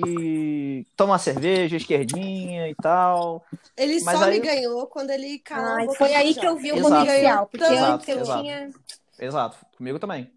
[0.02, 3.44] que toma uma cerveja, esquerdinha e tal.
[3.76, 4.38] Ele Mas só aí...
[4.38, 5.94] me ganhou quando ele calou.
[5.94, 8.42] foi aí que eu vi o comercial, porque exato, eu exato.
[8.42, 8.70] tinha.
[9.18, 10.30] Exato, comigo também.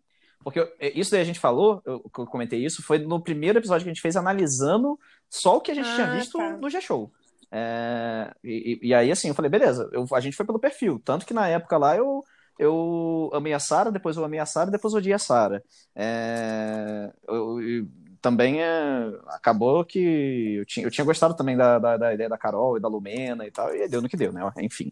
[0.43, 3.91] Porque isso daí a gente falou, eu, eu comentei isso, foi no primeiro episódio que
[3.91, 6.57] a gente fez analisando só o que a gente ah, tinha visto tá.
[6.57, 7.11] no G-Show.
[7.51, 10.99] É, e, e, aí, assim, eu falei, beleza, eu, a gente foi pelo perfil.
[11.05, 12.23] Tanto que na época lá eu,
[12.57, 15.63] eu amei a Sara, depois eu amei a Sara, depois eu odiei a Sara.
[15.95, 17.87] É, eu, eu,
[18.21, 22.37] também é, acabou que eu tinha, eu tinha gostado também da, da, da, ideia da
[22.37, 24.41] Carol e da Lumena e tal, e deu no que deu, né?
[24.59, 24.91] Enfim.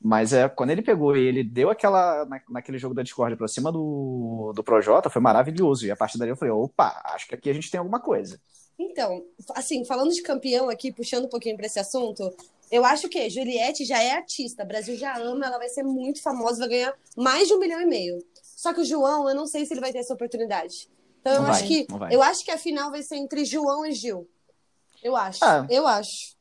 [0.00, 3.46] Mas é, quando ele pegou e ele deu aquela na, naquele jogo da Discord pra
[3.46, 5.86] cima do, do Projota, foi maravilhoso.
[5.86, 8.40] E a partir dali eu falei, opa, acho que aqui a gente tem alguma coisa.
[8.78, 12.34] Então, assim, falando de campeão aqui, puxando um pouquinho para esse assunto,
[12.70, 16.60] eu acho que Juliette já é artista, Brasil já ama, ela vai ser muito famosa,
[16.60, 18.18] vai ganhar mais de um milhão e meio.
[18.42, 20.88] Só que o João, eu não sei se ele vai ter essa oportunidade.
[21.22, 24.28] Então eu acho que eu acho que a final vai ser entre João e Gil.
[25.02, 25.44] Eu acho.
[25.44, 25.66] Ah.
[25.70, 26.36] eu acho.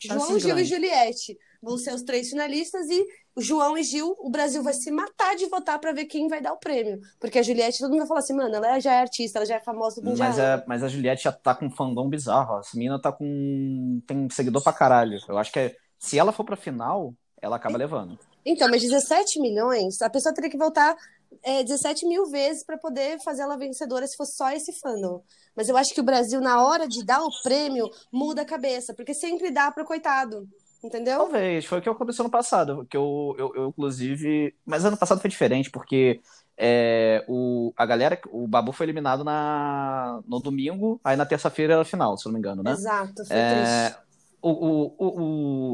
[0.00, 0.68] João, Gil e grandes.
[0.68, 3.04] Juliette vão ser os três finalistas e
[3.34, 6.40] o João e Gil, o Brasil vai se matar de votar para ver quem vai
[6.40, 7.00] dar o prêmio.
[7.20, 9.56] Porque a Juliette, todo mundo vai falar assim, mano, ela já é artista, ela já
[9.56, 12.58] é famosa, já Mas, é, mas a Juliette já tá com um fandom bizarro.
[12.58, 14.00] Essa menina tá com.
[14.06, 15.18] tem seguidor pra caralho.
[15.28, 18.18] Eu acho que é- se ela for pra final, ela acaba levando.
[18.44, 20.96] Então, mas 17 milhões, a pessoa teria que voltar
[21.42, 25.22] é, 17 mil vezes para poder fazer ela vencedora se fosse só esse fandom.
[25.56, 28.94] Mas eu acho que o Brasil, na hora de dar o prêmio, muda a cabeça,
[28.94, 30.48] porque sempre dá pro coitado.
[30.82, 31.18] Entendeu?
[31.18, 32.86] Talvez, foi o que aconteceu no passado.
[32.88, 34.54] Que eu, eu, eu, inclusive.
[34.64, 36.20] Mas ano passado foi diferente, porque
[36.56, 38.20] é, o, a galera.
[38.30, 42.32] O Babu foi eliminado na, no domingo, aí na terça-feira era a final, se não
[42.32, 42.72] me engano, né?
[42.72, 43.96] Exato, foi É,
[44.40, 44.94] o, o,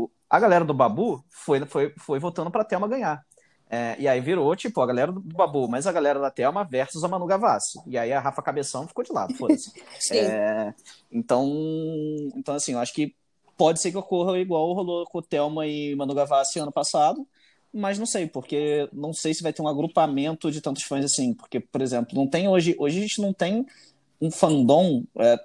[0.04, 3.22] o- a galera do Babu foi, foi, foi votando pra Thelma ganhar.
[3.74, 7.02] É, e aí virou, tipo, a galera do Babu, mas a galera da Thelma versus
[7.02, 7.80] a Manu Gavassi.
[7.88, 9.72] E aí a Rafa Cabeção ficou de lado, foda-se.
[10.14, 10.72] É,
[11.10, 11.50] então,
[12.36, 13.12] então, assim, eu acho que
[13.56, 17.26] pode ser que ocorra igual rolou com Thelma e Manu Gavassi ano passado,
[17.72, 21.34] mas não sei, porque não sei se vai ter um agrupamento de tantos fãs assim,
[21.34, 23.66] porque, por exemplo, não tem hoje, hoje a gente não tem
[24.20, 25.36] um fandom, é,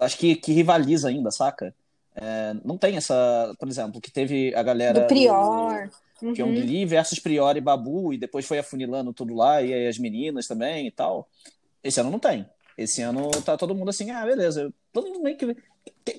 [0.00, 1.74] acho que, que rivaliza ainda, saca?
[2.16, 5.90] É, não tem essa, por exemplo, que teve a galera Do Prior.
[5.90, 6.54] que é um Uhum.
[6.54, 10.46] Glee versus Prior e Babu, e depois foi afunilando tudo lá, e aí as meninas
[10.46, 11.28] também e tal.
[11.82, 12.46] Esse ano não tem.
[12.78, 14.72] Esse ano tá todo mundo assim, ah, beleza.
[14.92, 15.56] Todo mundo meio que.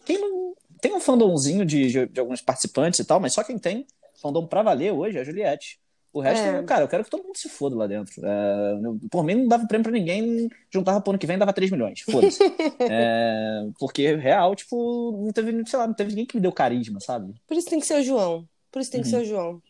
[0.06, 0.54] Quem não.
[0.82, 3.86] Tem um fandomzinho de, de, de alguns participantes e tal, mas só quem tem
[4.22, 5.80] fandom pra valer hoje é a Juliette.
[6.14, 6.64] O resto, É.
[6.64, 8.14] cara, eu quero que todo mundo se foda lá dentro.
[8.24, 8.74] É,
[9.12, 12.02] por mim, não dava prêmio pra ninguém, juntava pro ano que vem, dava 3 milhões.
[12.02, 12.40] Foda-se.
[12.80, 17.00] É, porque, real, tipo, não teve, sei lá, não teve ninguém que me deu carisma,
[17.02, 17.34] sabe?
[17.48, 18.48] Por isso tem que ser o João.
[18.72, 19.12] Por isso tem que Uhum.
[19.12, 19.62] ser o João.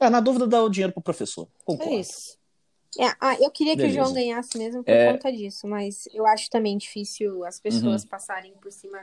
[0.00, 1.48] É, na dúvida, dá o dinheiro pro professor.
[1.64, 1.92] Concordo.
[1.92, 2.38] É isso.
[2.98, 4.00] É, ah, eu queria que Beleza.
[4.00, 5.12] o João ganhasse mesmo por É.
[5.12, 8.08] conta disso, mas eu acho também difícil as pessoas Uhum.
[8.08, 8.98] passarem por cima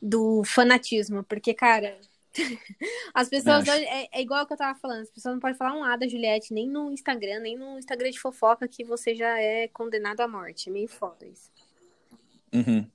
[0.00, 1.98] do fanatismo, porque, cara,
[3.14, 5.56] as pessoas hoje, é, é igual o que eu tava falando, as pessoas não podem
[5.56, 9.14] falar um A da Juliette, nem no Instagram, nem no Instagram de fofoca que você
[9.14, 10.68] já é condenado à morte.
[10.68, 11.50] É meio foda isso.
[12.52, 12.86] Uhum.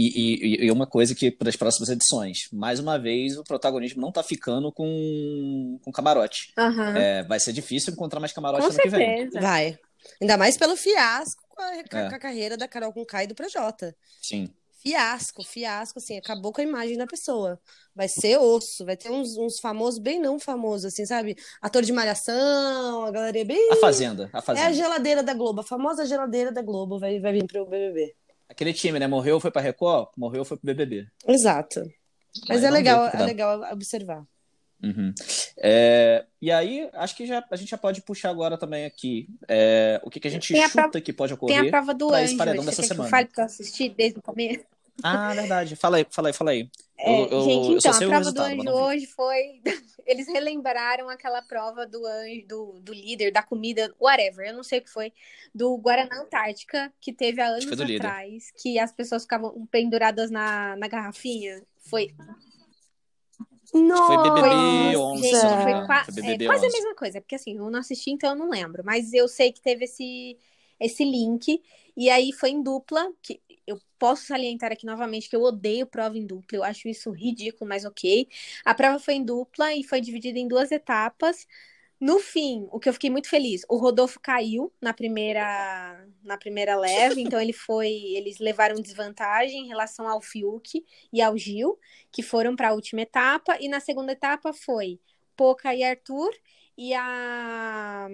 [0.00, 4.00] E, e, e uma coisa que para as próximas edições, mais uma vez o protagonismo
[4.00, 6.52] não tá ficando com, com camarote.
[6.56, 6.96] Aham.
[6.96, 9.16] É, vai ser difícil encontrar mais camarote Com ano que vem.
[9.18, 9.40] certeza.
[9.40, 9.78] Vai.
[10.20, 11.82] Ainda mais pelo fiasco com a, É.
[11.82, 13.94] com a carreira da Carol com Kai e do Projota.
[14.22, 14.48] Sim.
[14.80, 17.58] Fiasco, fiasco, assim, acabou com a imagem da pessoa.
[17.92, 21.36] Vai ser osso, vai ter uns, uns famosos, bem não famosos, assim, sabe?
[21.60, 23.72] Ator de malhação, a galera bem.
[23.72, 24.72] A Fazenda, a É a Fazenda.
[24.72, 28.14] geladeira da Globo, a famosa geladeira da Globo vai, vai vir pro BBB.
[28.48, 29.06] Aquele time, né?
[29.06, 31.06] Morreu, foi pra Record, morreu, foi pro BBB.
[31.26, 31.82] Exato.
[32.48, 34.24] Mas Aí é legal, é legal observar.
[34.82, 35.12] Uhum.
[35.58, 40.00] É, e aí, acho que já, a gente já pode puxar agora também aqui é,
[40.04, 41.66] o que, que a gente Tem a chuta que pode Tem ocorrer.
[41.66, 42.38] a prova do pra esse anjo.
[42.38, 43.10] paredão dessa quer que eu semana.
[43.10, 44.64] fale porque eu assisti desde o começo?
[45.02, 45.74] Ah, verdade.
[45.76, 46.70] Fala aí, fala aí, fala aí.
[47.00, 49.60] É, Eu- eu- gente, então, a prova do anjo hoje foi.
[50.04, 54.80] Eles relembraram aquela prova do anjo, do, do líder, da comida, whatever, eu não sei
[54.80, 55.12] o que foi,
[55.54, 58.06] do Guaraná Antártica, que teve há anos do líder.
[58.06, 61.62] atrás, que as pessoas ficavam penduradas na, na garrafinha.
[61.88, 62.14] Foi.
[63.70, 64.98] Foi BBB Nossa!
[64.98, 66.76] 11, Gente, foi qua- Foi é, BBB quase a 11.
[66.78, 68.82] mesma coisa, porque assim, eu não assisti, então eu não lembro.
[68.84, 70.38] Mas eu sei que teve esse,
[70.80, 71.62] esse link,
[71.96, 76.16] e aí foi em dupla, que eu posso salientar aqui novamente que eu odeio prova
[76.18, 78.28] em dupla, eu acho isso ridículo, mas ok.
[78.64, 81.46] A prova foi em dupla e foi dividida em duas etapas.
[82.00, 86.76] No fim, o que eu fiquei muito feliz, o Rodolfo caiu na primeira na primeira
[86.76, 91.78] leve, então ele foi, eles levaram desvantagem em relação ao Fiuk e ao Gil,
[92.12, 95.00] que foram para a última etapa, e na segunda etapa foi
[95.36, 96.30] Poca e Arthur
[96.76, 98.08] e a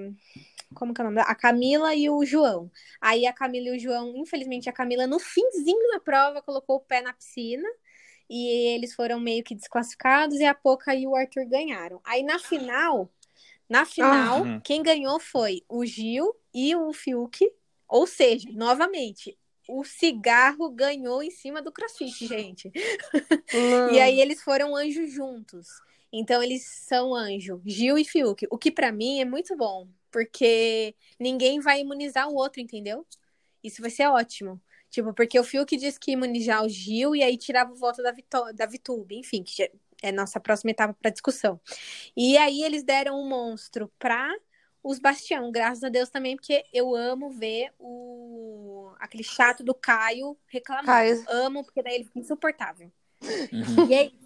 [0.75, 1.17] como que é o nome?
[1.17, 1.29] dela?
[1.29, 2.71] A Camila e o João.
[3.01, 6.81] Aí a Camila e o João, infelizmente a Camila no finzinho da prova colocou o
[6.81, 7.69] pé na piscina.
[8.31, 12.01] E eles foram meio que desclassificados e a Poca e o Arthur ganharam.
[12.05, 13.11] Aí na final,
[13.69, 14.61] na final, Ah.
[14.65, 17.47] quem ganhou foi o Gil e o Fiuk.
[17.87, 19.37] Ou seja, novamente,
[19.69, 22.73] o cigarro ganhou em cima do crossfit, gente.
[23.93, 25.69] E aí eles foram anjos juntos.
[26.13, 28.47] Então eles são anjo, Gil e Fiuk.
[28.51, 29.87] O que pra mim é muito bom.
[30.15, 33.05] Porque ninguém vai imunizar o outro, entendeu?
[33.65, 34.63] Isso vai ser ótimo.
[34.89, 38.01] Tipo, porque o Fiuk disse que ia imunizar o Gil e aí tirava o voto
[38.01, 39.69] da, Vitó da Vitube, enfim, que
[40.01, 41.61] é nossa próxima etapa para discussão.
[42.17, 44.33] E aí eles deram um monstro pra
[44.85, 50.39] os Bastião, graças a Deus também, porque eu amo ver o aquele chato do Caio
[50.47, 50.87] reclamando.
[50.87, 51.25] Caio.
[51.29, 52.93] Amo, porque daí ele fica insuportável.
[53.21, 53.91] Uhum.
[53.91, 54.24] E é isso.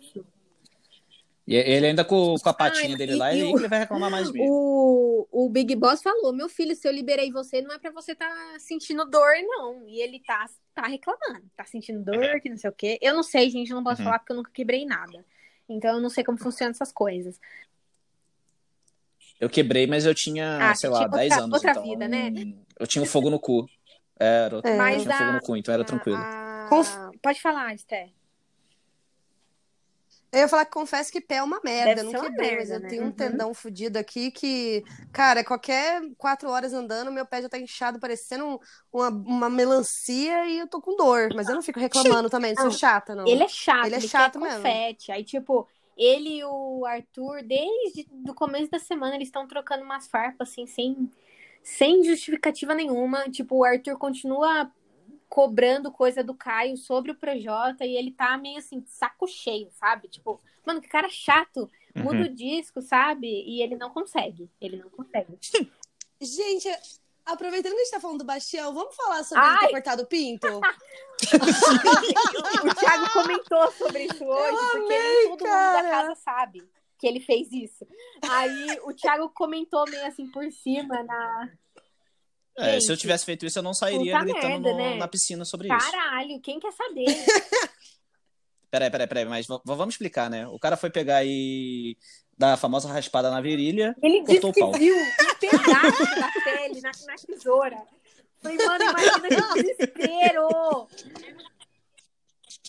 [1.48, 4.30] E ele ainda com, com a patinha Ai, dele lá, e, ele vai reclamar mais
[4.30, 4.46] mesmo.
[4.46, 8.14] O, o Big Boss falou: meu filho, se eu liberei você, não é pra você
[8.14, 9.88] tá sentindo dor, não.
[9.88, 12.98] E ele tá, tá reclamando, tá sentindo dor, que não sei o quê.
[13.00, 14.04] Eu não sei, gente, não posso uhum.
[14.04, 15.24] falar porque eu nunca quebrei nada.
[15.66, 17.40] Então eu não sei como funcionam essas coisas.
[19.40, 21.54] Eu quebrei, mas eu tinha, ah, sei lá, 10 anos.
[21.54, 22.30] Outra então, vida, né?
[22.78, 23.66] Eu tinha um fogo no cu.
[24.20, 24.96] Era, é.
[24.96, 26.18] Eu tinha a, fogo no cu, então era tranquilo.
[26.18, 26.68] A...
[27.22, 28.10] Pode falar, Esther.
[30.30, 32.02] Eu ia falar que confesso que pé é uma merda.
[32.02, 32.88] Deve não quebrei, merda, mas eu né?
[32.88, 33.12] tenho um uhum.
[33.12, 38.44] tendão fudido aqui que, cara, qualquer quatro horas andando, meu pé já tá inchado, parecendo
[38.44, 38.58] um,
[38.92, 41.30] uma, uma melancia e eu tô com dor.
[41.34, 43.26] Mas eu não fico reclamando também, sou chata, não.
[43.26, 44.56] Ele é chato, ele é ele chato mesmo.
[44.56, 45.10] Confete.
[45.10, 50.06] Aí, tipo, ele e o Arthur, desde o começo da semana, eles estão trocando umas
[50.06, 51.10] farpas, assim, sem,
[51.62, 53.30] sem justificativa nenhuma.
[53.30, 54.70] Tipo, o Arthur continua
[55.28, 60.08] cobrando coisa do Caio sobre o Projota e ele tá meio assim, saco cheio, sabe?
[60.08, 62.24] Tipo, mano, que cara chato, muda uhum.
[62.24, 63.26] o disco, sabe?
[63.26, 64.50] E ele não consegue.
[64.60, 65.38] Ele não consegue.
[66.20, 66.68] Gente,
[67.24, 69.50] aproveitando que a gente tá falando do Bastião, vamos falar sobre Ai.
[69.50, 70.46] ele ter cortado o pinto?
[72.64, 75.72] o Thiago comentou sobre isso hoje, Eu porque amei, todo cara.
[75.72, 77.86] mundo da casa sabe que ele fez isso.
[78.28, 81.50] Aí o Thiago comentou meio assim por cima na
[82.58, 84.96] é, se eu tivesse feito isso, eu não sairia gritando merda, no, né?
[84.96, 85.92] na piscina sobre Caralho, isso.
[85.92, 87.06] Caralho, quem quer saber?
[88.70, 90.46] peraí, peraí, peraí, mas vamos explicar, né?
[90.48, 91.96] O cara foi pegar e
[92.36, 94.72] dar a famosa raspada na virilha, Ele cortou disse o pau.
[94.72, 97.82] que viu um pedaço da pele na, na tesoura.
[98.40, 100.88] Falei, mano, imagina que desespero!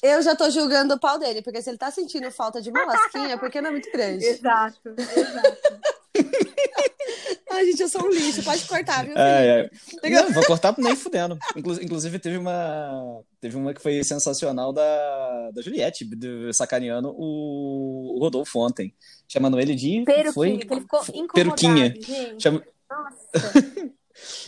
[0.02, 2.86] Eu já tô julgando o pau dele, porque se ele tá sentindo falta de uma
[2.86, 4.26] lasquinha, é porque não é muito grande.
[4.26, 5.80] Exato, exato.
[7.52, 8.44] Ai, gente, eu sou um lixo.
[8.44, 9.18] Pode cortar, viu?
[9.18, 9.70] É,
[10.04, 10.10] é.
[10.10, 11.38] Não, vou cortar nem fudendo.
[11.56, 13.22] Inclusive, teve uma.
[13.42, 16.08] Teve uma que foi sensacional da, da Juliette,
[16.54, 18.94] sacaneando o, o Rodolfo ontem.
[19.28, 20.04] Chamando ele de.
[20.04, 21.02] Peruquinha, foi, que ele ficou
[21.34, 21.94] Peruquinha.
[22.38, 22.64] Chama...
[22.90, 23.90] Nossa.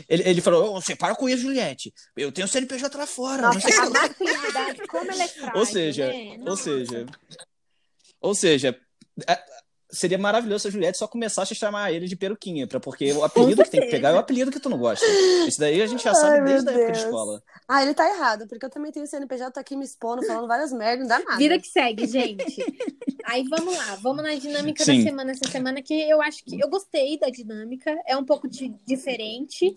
[0.09, 1.93] Ele, ele falou, oh, você para com isso, Juliette.
[2.17, 3.53] Eu tenho CNPJ lá fora.
[3.53, 6.37] Nossa, a masculinidade, como ela é frágil, Ou seja, né?
[6.45, 7.05] ou seja,
[8.19, 8.79] ou seja,
[9.91, 13.23] seria maravilhoso se a Juliette só começasse a chamar ele de peruquinha, pra, porque o
[13.23, 15.05] apelido que tem que pegar é o apelido que tu não gosta.
[15.47, 17.43] Isso daí a gente já sabe Ai, desde a época de escola.
[17.67, 20.71] Ah, ele tá errado, porque eu também tenho CNPJ, tô aqui me expondo, falando várias
[20.71, 21.37] merdas, não dá nada.
[21.37, 22.63] Vida que segue, gente.
[23.25, 24.97] Aí vamos lá, vamos na dinâmica Sim.
[24.97, 28.47] da semana, essa semana que eu acho que eu gostei da dinâmica, é um pouco
[28.47, 29.75] de, diferente.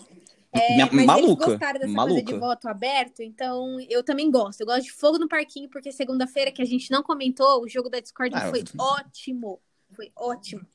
[0.53, 2.15] É, mas maluca, eles gostaram dessa maluca.
[2.15, 4.61] coisa de voto aberto, então eu também gosto.
[4.61, 7.91] Eu gosto de fogo no parquinho, porque segunda-feira que a gente não comentou, o jogo
[7.91, 8.81] da Discord ah, foi eu...
[8.81, 9.61] ótimo.
[9.95, 10.67] Foi ótimo.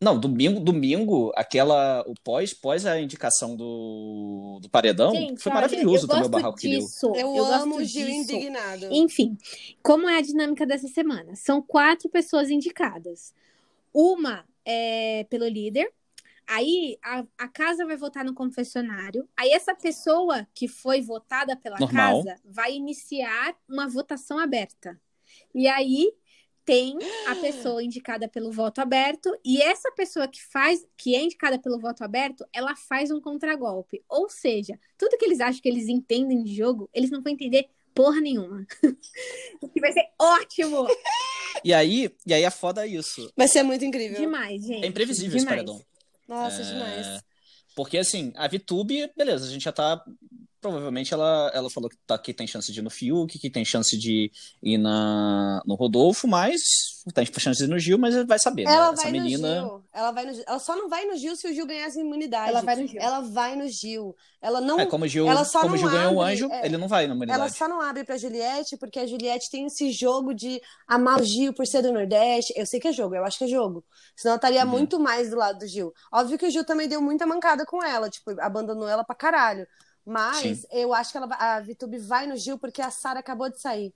[0.00, 2.02] Não, domingo, domingo, aquela.
[2.06, 7.12] O pós, pós a indicação do, do paredão, Gente, foi maravilhoso também o barraco disso.
[7.12, 7.30] que deu.
[7.30, 8.88] Eu, eu amo o Gil indignado.
[8.92, 9.38] Enfim,
[9.82, 11.34] como é a dinâmica dessa semana?
[11.34, 13.34] São quatro pessoas indicadas.
[13.92, 15.90] Uma é pelo líder.
[16.46, 19.26] Aí a, a casa vai votar no confessionário.
[19.34, 22.22] Aí essa pessoa que foi votada pela Normal.
[22.22, 25.00] casa vai iniciar uma votação aberta.
[25.54, 26.12] E aí
[26.66, 26.98] tem
[27.28, 31.78] a pessoa indicada pelo voto aberto e essa pessoa que faz, que é indicada pelo
[31.78, 34.04] voto aberto, ela faz um contragolpe.
[34.08, 37.68] Ou seja, tudo que eles acham que eles entendem de jogo, eles não vão entender
[37.94, 38.66] porra nenhuma.
[39.62, 40.86] o que vai ser ótimo.
[41.64, 43.32] E aí, e aí a foda é isso.
[43.34, 44.20] Vai ser muito incrível.
[44.20, 44.84] Demais, gente.
[44.84, 45.42] É imprevisível demais.
[45.42, 45.82] esse paredão.
[46.28, 46.64] Nossa, é...
[46.64, 47.24] demais.
[47.74, 50.02] Porque assim, a VTube, beleza, a gente já tá
[50.66, 53.64] provavelmente ela, ela falou que, tá, que tem chance de ir no Fiuk, que tem
[53.64, 54.30] chance de
[54.62, 56.60] ir na, no Rodolfo, mas
[57.14, 58.72] tem chance de ir no Gil, mas vai saber, né?
[58.72, 59.62] Ela Essa vai menina...
[59.62, 59.84] no Gil.
[59.92, 60.42] Ela vai no.
[60.46, 62.50] Ela só não vai no Gil se o Gil ganhar essa imunidade.
[62.50, 63.00] Ela vai no Gil.
[63.00, 64.16] Ela vai no Gil.
[64.42, 64.80] Ela não.
[64.80, 66.66] É, como o Gil, ela só como não Gil ganhou o anjo, é...
[66.66, 67.40] ele não vai na imunidade.
[67.40, 71.24] Ela só não abre pra Juliette, porque a Juliette tem esse jogo de amar o
[71.24, 72.52] Gil por ser do Nordeste.
[72.56, 73.84] Eu sei que é jogo, eu acho que é jogo.
[74.16, 74.70] Senão ela estaria uhum.
[74.70, 75.92] muito mais do lado do Gil.
[76.12, 79.66] Óbvio que o Gil também deu muita mancada com ela, tipo, abandonou ela pra caralho.
[80.06, 80.66] Mas Sim.
[80.70, 83.92] eu acho que ela, a Vitube vai no Gil porque a Sara acabou de sair.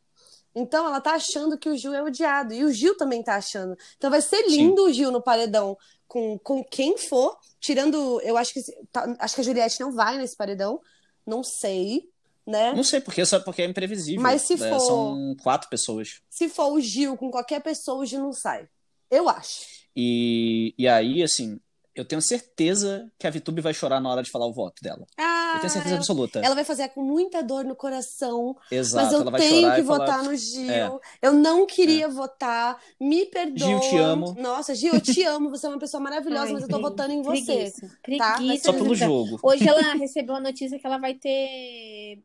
[0.53, 2.53] Então ela tá achando que o Gil é odiado.
[2.53, 3.77] E o Gil também tá achando.
[3.97, 4.91] Então vai ser lindo Sim.
[4.91, 7.39] o Gil no paredão com, com quem for.
[7.61, 8.21] Tirando.
[8.23, 8.61] Eu acho que.
[8.91, 10.81] Tá, acho que a Juliette não vai nesse paredão.
[11.25, 12.11] Não sei.
[12.45, 12.73] Né?
[12.73, 14.21] Não sei porque, só porque é imprevisível.
[14.21, 14.81] Mas se é, for.
[14.81, 16.21] São quatro pessoas.
[16.29, 18.69] Se for o Gil com qualquer pessoa, o Gil não sai.
[19.09, 19.67] Eu acho.
[19.95, 21.61] E, e aí, assim,
[21.95, 25.05] Eu tenho certeza que a Vitube vai chorar na hora de falar o voto dela.
[25.19, 26.39] Ah, Eu tenho certeza absoluta.
[26.41, 29.75] ela vai fazer com muita dor no coração, Exato, mas eu ela vai tenho chorar
[29.75, 30.71] que e falar, votar no Gil.
[30.71, 30.91] É.
[31.21, 33.67] Eu não queria votar, me perdoa.
[33.69, 34.37] Gil, te amo.
[34.39, 37.13] Nossa, Gil, eu te amo, você é uma pessoa maravilhosa, Ai, mas eu tô votando
[37.13, 37.73] em você.
[38.03, 38.19] Preguiça.
[38.19, 38.37] tá?
[38.37, 38.65] Preguiça.
[38.65, 39.39] Só pelo jogo.
[39.43, 42.21] Hoje ela recebeu a notícia que ela vai ter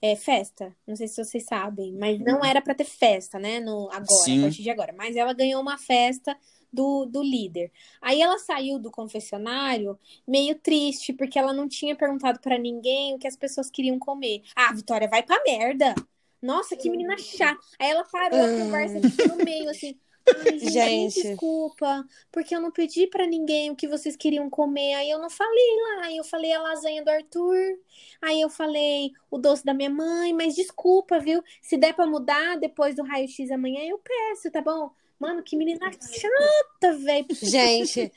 [0.00, 0.74] é, festa.
[0.86, 3.60] Não sei se vocês sabem, mas não era pra ter festa, né?
[3.60, 4.38] No, agora, Sim.
[4.40, 4.94] a partir de agora.
[4.96, 6.36] Mas ela ganhou uma festa
[6.72, 7.70] do, do líder.
[8.00, 13.18] Aí ela saiu do confessionário meio triste, porque ela não tinha perguntado pra ninguém o
[13.18, 14.42] que as pessoas queriam comer.
[14.54, 15.94] Ah, Vitória, vai pra merda!
[16.42, 17.58] Nossa, que menina chata.
[17.78, 19.98] Aí ela parou a conversa tipo, no meio, assim.
[20.28, 21.22] Ai, gente, Gente.
[21.22, 24.94] desculpa, porque eu não pedi pra ninguém o que vocês queriam comer.
[24.94, 26.06] Aí eu não falei lá.
[26.06, 27.78] Aí eu falei a lasanha do Arthur.
[28.20, 30.32] Aí eu falei o doce da minha mãe.
[30.32, 31.42] Mas desculpa, viu?
[31.62, 34.90] Se der pra mudar depois do raio-x amanhã, eu peço, tá bom?
[35.18, 37.26] Mano, que menina chata, velho.
[37.30, 38.12] Gente,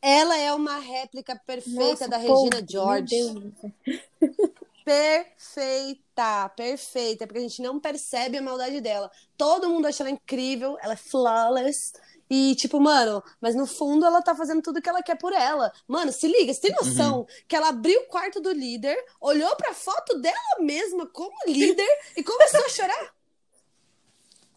[0.00, 3.52] ela é uma réplica perfeita Nossa, da povo, Regina George.
[4.84, 9.10] Perfeita, perfeita, porque a gente não percebe a maldade dela.
[9.36, 11.92] Todo mundo acha ela incrível, ela é flawless.
[12.30, 15.70] E, tipo, mano, mas no fundo ela tá fazendo tudo que ela quer por ela.
[15.86, 19.74] Mano, se liga, você tem noção que ela abriu o quarto do líder, olhou pra
[19.74, 23.17] foto dela mesma como líder e começou a chorar.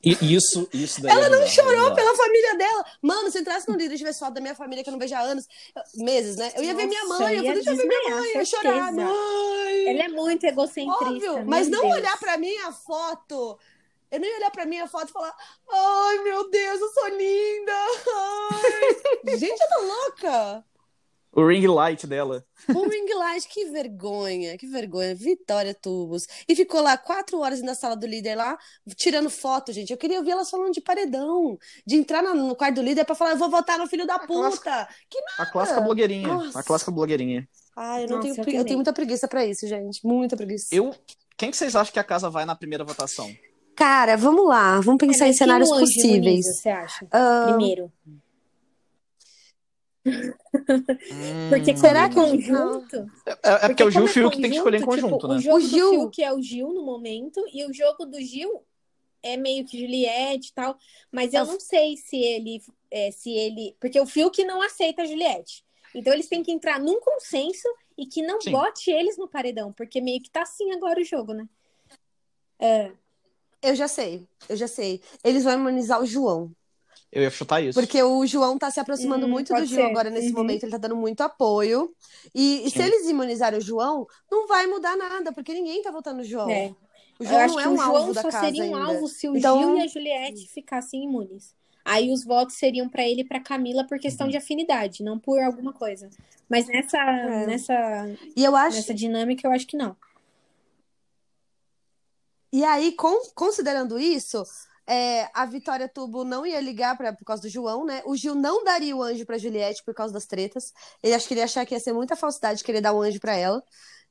[0.03, 1.95] E isso, isso daí Ela é não chorou é bizarro.
[1.95, 2.85] pela família dela.
[3.01, 5.13] Mano, se entrasse no líder e tivesse foto da minha família que eu não vejo
[5.13, 5.47] há anos,
[5.95, 6.51] meses, né?
[6.55, 8.39] Eu ia ver minha Nossa, mãe, eu ia ia deixa eu ver minha mãe, eu
[8.39, 8.91] ia chorar.
[8.91, 9.87] Mãe!
[9.89, 11.05] Ela é muito egocentrista.
[11.05, 11.93] Óbvio, mas não Deus.
[11.93, 13.59] olhar pra minha foto.
[14.09, 15.35] Eu não ia olhar pra minha foto e falar:
[15.71, 17.73] Ai, meu Deus, eu sou linda.
[18.51, 19.37] Ai.
[19.37, 20.65] Gente, eu tô louca.
[21.33, 22.43] O ring light dela.
[22.67, 25.15] O ring light, que vergonha, que vergonha.
[25.15, 26.27] Vitória Tubos.
[26.47, 28.57] E ficou lá quatro horas na sala do líder lá,
[28.97, 29.91] tirando foto, gente.
[29.91, 31.57] Eu queria ouvir elas falando de paredão,
[31.87, 34.87] de entrar no quarto do líder pra falar: Eu vou votar no filho da puta.
[35.09, 36.27] Que A clássica blogueirinha.
[36.27, 36.59] Nossa.
[36.59, 37.47] A clássica blogueirinha.
[37.77, 40.05] Ai, eu não Nossa, tenho, eu eu tenho muita preguiça pra isso, gente.
[40.05, 40.67] Muita preguiça.
[40.75, 40.93] Eu.
[41.37, 43.33] Quem que vocês acham que a casa vai na primeira votação?
[43.75, 46.45] Cara, vamos lá, vamos É, pensar mas em cenários possíveis.
[46.45, 47.07] você acha?
[47.09, 47.91] Ah, Primeiro.
[50.05, 51.49] Hum.
[51.49, 52.95] Porque Será que- conjunto.
[53.25, 55.27] É, é porque, o Gil e como o Fiuk tem que escolher em conjunto, tipo,
[55.27, 55.35] né?
[55.35, 58.19] O jogo O Gil- do Fiuk é o Gil no momento, e o jogo do
[58.19, 58.63] Gil
[59.21, 60.77] é meio que Juliette e tal.
[61.11, 63.75] Mas eu É não sei se ele, é, se ele.
[63.79, 65.63] Porque o Fiuk não aceita a Juliette.
[65.93, 68.51] Então eles têm que entrar num consenso e que não Sim.
[68.51, 71.47] bote eles no paredão, porque meio que tá assim agora o jogo, né?
[73.61, 75.01] Eu já sei, eu já sei.
[75.23, 76.51] Eles vão imunizar o João.
[77.11, 77.77] Eu ia chutar isso.
[77.79, 79.83] Porque o João tá se aproximando Hum, muito do Gil ser.
[79.85, 80.35] agora nesse Uhum.
[80.37, 81.93] momento, ele tá dando muito apoio.
[82.33, 86.19] E, e se eles imunizarem o João, não vai mudar nada, porque ninguém tá votando
[86.19, 86.49] no João.
[86.49, 86.73] É.
[87.19, 88.63] O Eu João acho não é que um o João alvo da só casa seria
[88.63, 88.93] um ainda.
[88.93, 91.53] alvo se o Então- Gil e a Juliette ficassem imunes.
[91.83, 94.31] Aí os votos seriam pra ele e pra Camila por questão Uhum.
[94.31, 96.09] de afinidade, não por alguma coisa.
[96.47, 97.45] Mas nessa, É.
[97.45, 97.73] nessa,
[98.37, 99.95] E eu acho, nessa dinâmica eu acho que não.
[102.53, 104.43] E aí, con- considerando isso,
[104.87, 108.01] é, a Vitória Tubo não ia ligar pra, por causa do João, né?
[108.05, 110.73] O Gil não daria o anjo pra Juliette por causa das tretas.
[111.01, 113.19] Ele acho que ele ia achar que ia ser muita falsidade querer dar o anjo
[113.19, 113.63] pra ela.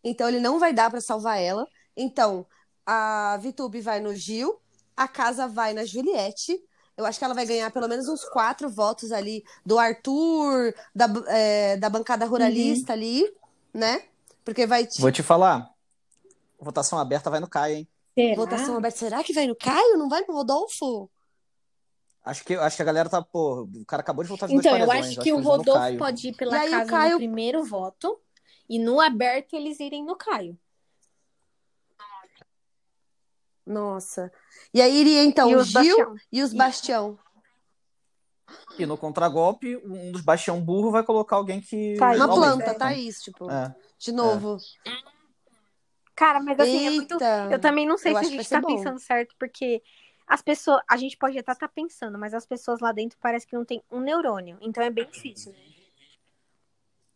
[0.02, 1.66] Então ele não vai dar pra salvar ela.
[1.96, 2.46] Então
[2.86, 4.58] a Vitube vai no Gil,
[4.96, 6.58] a casa vai na Juliette.
[6.96, 11.06] Eu acho que ela vai ganhar pelo menos uns quatro votos ali do Arthur, da,
[11.28, 13.24] é, da bancada ruralista ali,
[13.72, 14.02] né?
[14.44, 14.86] Porque vai.
[14.98, 15.70] Vou te falar.
[16.58, 17.88] Votação aberta vai no Caio, hein?
[18.14, 18.34] Será?
[18.36, 18.98] Votação aberta.
[18.98, 19.96] Será que vai no Caio?
[19.96, 21.11] Não vai no Rodolfo?
[22.24, 24.72] Acho que, acho que a galera tá, pô, o cara acabou de voltar de Então,
[24.72, 25.98] dois eu acho que o eles vão no Rodolfo Caio.
[25.98, 28.20] pode ir pela E o casa Caio- no primeiro voto
[28.68, 30.58] e no aberto eles irem no Caio.
[33.66, 34.30] Nossa.
[34.74, 36.14] E aí iria então E o os Gil Bastião.
[36.32, 37.18] e os Bastião.
[38.78, 41.94] E no contragolpe, um dos bastião burro vai colocar alguém que.
[41.96, 42.16] Tá aí.
[42.16, 42.56] Uma aumenta.
[42.64, 43.48] planta, tá isso, tipo.
[43.50, 43.72] É.
[43.98, 44.56] De novo.
[46.20, 47.16] Cara, mas assim, é muito.
[47.50, 49.82] Eu também não sei Eu se a gente tá pensando certo, porque
[50.26, 50.82] as pessoas.
[50.86, 53.82] A gente pode até estar pensando, mas as pessoas lá dentro parece que não tem
[53.90, 54.58] um neurônio.
[54.60, 55.50] Então é bem difícil.
[55.52, 55.58] né?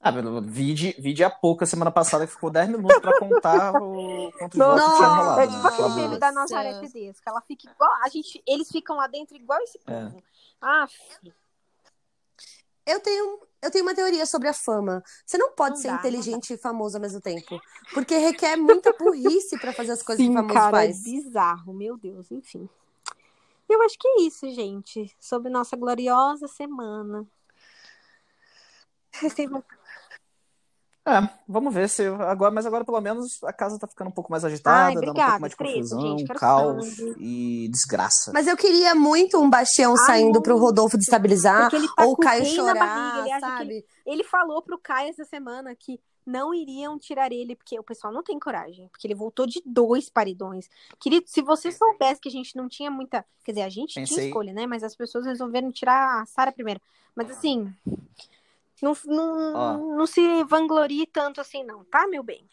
[0.00, 4.32] Ah, pelo- vide, vide a pouca semana passada que ficou 10 minutos pra contar o
[4.38, 4.96] quantos votos Nossa.
[4.96, 5.40] tinha rolado.
[5.40, 5.52] É né?
[5.52, 7.22] tipo aquele meme da Nazaré Tedesco.
[7.28, 7.90] Ela fica igual.
[8.02, 10.00] A gente, eles ficam lá dentro igual esse É.
[10.02, 10.22] povo.
[10.62, 10.86] Ah,
[12.86, 15.02] Eu tenho, eu tenho uma teoria sobre a fama.
[15.24, 17.60] Você não pode Não ser dá, inteligente e famoso ao mesmo tempo.
[17.92, 21.02] Porque requer muita burrice pra fazer as coisas que sim, famoso cara, é faz.
[21.02, 22.68] bizarro, meu Deus, enfim.
[23.68, 25.14] Eu acho que é isso, gente.
[25.18, 27.26] Sobre nossa gloriosa semana.
[29.12, 29.48] Vocês têm-
[31.06, 34.30] É, vamos ver se agora, mas agora pelo menos a casa tá ficando um pouco
[34.30, 37.14] mais agitada, Ai, dando um obrigada, pouco mais de confusão, gente, quero caos sangue.
[37.18, 38.32] e desgraça.
[38.32, 40.56] Mas eu queria muito um Bastião Ai, saindo pro.
[40.56, 43.86] Rodolfo destabilizar, Porque ele tá ou o com Caio chorar, barriga, ele sabe?
[44.06, 48.22] Ele falou pro Caio essa semana que não iriam tirar ele, porque o pessoal não
[48.22, 50.70] tem coragem, porque ele voltou de dois paredões.
[50.98, 53.26] Querido, se você soubesse que a gente não tinha muita.
[53.44, 54.66] Quer dizer, a gente tinha Pensei- escolha, né?
[54.66, 56.80] Mas as pessoas resolveram tirar a Sara primeiro.
[57.14, 57.70] Mas assim.
[58.84, 59.76] Não, não, Ó.
[59.96, 62.48] não se vanglorie tanto assim, não, tá, meu bem?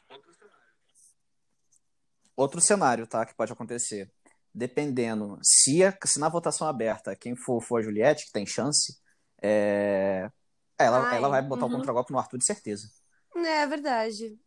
[2.35, 4.11] Outro cenário, tá, que pode acontecer.
[4.53, 8.97] Dependendo, se, a- se na votação aberta quem for, for a Juliette, que tem chance,
[9.41, 10.29] é,
[10.77, 11.73] ela, Ai, ela vai botar uhum.
[11.73, 12.87] o contragolpe no Arthur de certeza.
[13.35, 14.37] É verdade.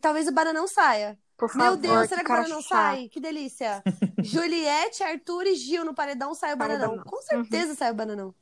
[0.00, 1.18] Talvez o Bananão saia.
[1.36, 3.08] Por Meu favor, Deus, será que o cara Bananão sai?
[3.08, 3.82] Que delícia.
[4.22, 6.88] Juliette, Arthur e Gil no paredão sai o o Bananão.
[6.90, 7.04] Bananão.
[7.04, 8.34] Com certeza sai o Bananão.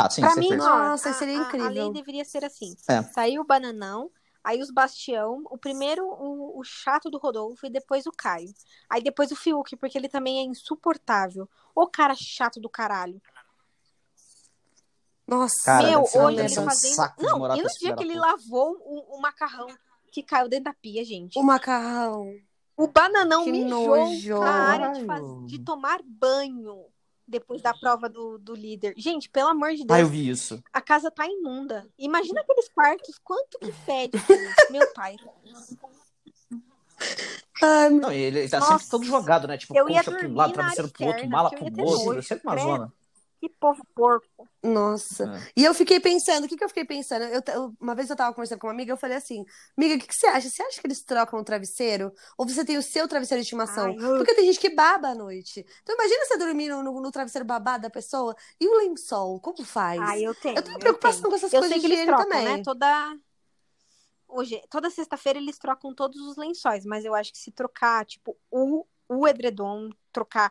[0.00, 1.70] Ah, sim, Pra mim, ó, Nossa, a- seria a- A, incrível.
[1.70, 2.76] lei deveria ser assim.
[2.88, 3.02] É.
[3.02, 4.10] Saiu o Bananão,
[4.44, 8.52] aí os Bastião, o primeiro o, o chato do Rodolfo e depois o Caio.
[8.88, 11.48] Aí depois o Fiuk, porque ele também é insuportável.
[11.74, 13.20] O cara chato do caralho.
[15.26, 16.94] Nossa, Cara, Meu, hoje ele um fazendo.
[16.94, 19.66] saco Não, e no dia que ele lavou o, o macarrão
[20.10, 21.38] que caiu dentro da pia, gente.
[21.38, 22.32] o macarrão.
[22.76, 24.38] O bananão Que mijou nojo.
[24.38, 26.86] na área de, faz- de tomar banho
[27.28, 28.94] depois da prova do, do líder.
[28.96, 30.62] Gente, pelo amor de Ah, Deus, eu vi isso.
[30.72, 31.86] a casa tá imunda.
[31.98, 34.12] Imagina aqueles quartos, quanto que fede.
[34.70, 35.16] Meu pai.
[37.62, 38.72] Ai, Não, e ele, tá Nossa.
[38.78, 39.56] sempre todo jogado, né?
[39.58, 42.46] Tipo, Eu ia colcha pra um lado, travesseiro pro outro, mala pro outro, nojo, sempre
[42.48, 42.92] uma zona.
[43.40, 44.48] Que povo porco.
[44.62, 45.24] Nossa.
[45.24, 45.52] É.
[45.60, 47.22] E eu fiquei pensando, o que, que eu fiquei pensando?
[47.24, 49.44] Eu, eu- uma vez eu tava conversando com uma amiga, eu falei assim,
[49.76, 50.48] amiga, o que, que você acha?
[50.50, 52.12] Você acha que eles trocam o travesseiro?
[52.36, 53.86] Ou você tem o seu travesseiro de estimação?
[53.86, 55.64] Ai, eu- Porque tem gente que baba à noite.
[55.82, 59.64] Então imagina você dormir no, no- no travesseiro babado da pessoa e o lençol, como
[59.64, 60.00] faz?
[60.02, 60.56] Ah, eu tenho.
[60.56, 61.30] eu tenho preocupação tenho.
[61.30, 62.56] com essas Eu coisas sei que de eles trocam, também.
[62.56, 62.62] né?
[62.64, 63.16] Toda.
[64.26, 68.36] Hoje, toda sexta-feira eles trocam todos os lençóis, mas eu acho que se trocar, tipo,
[68.50, 70.50] o, o edredom, trocar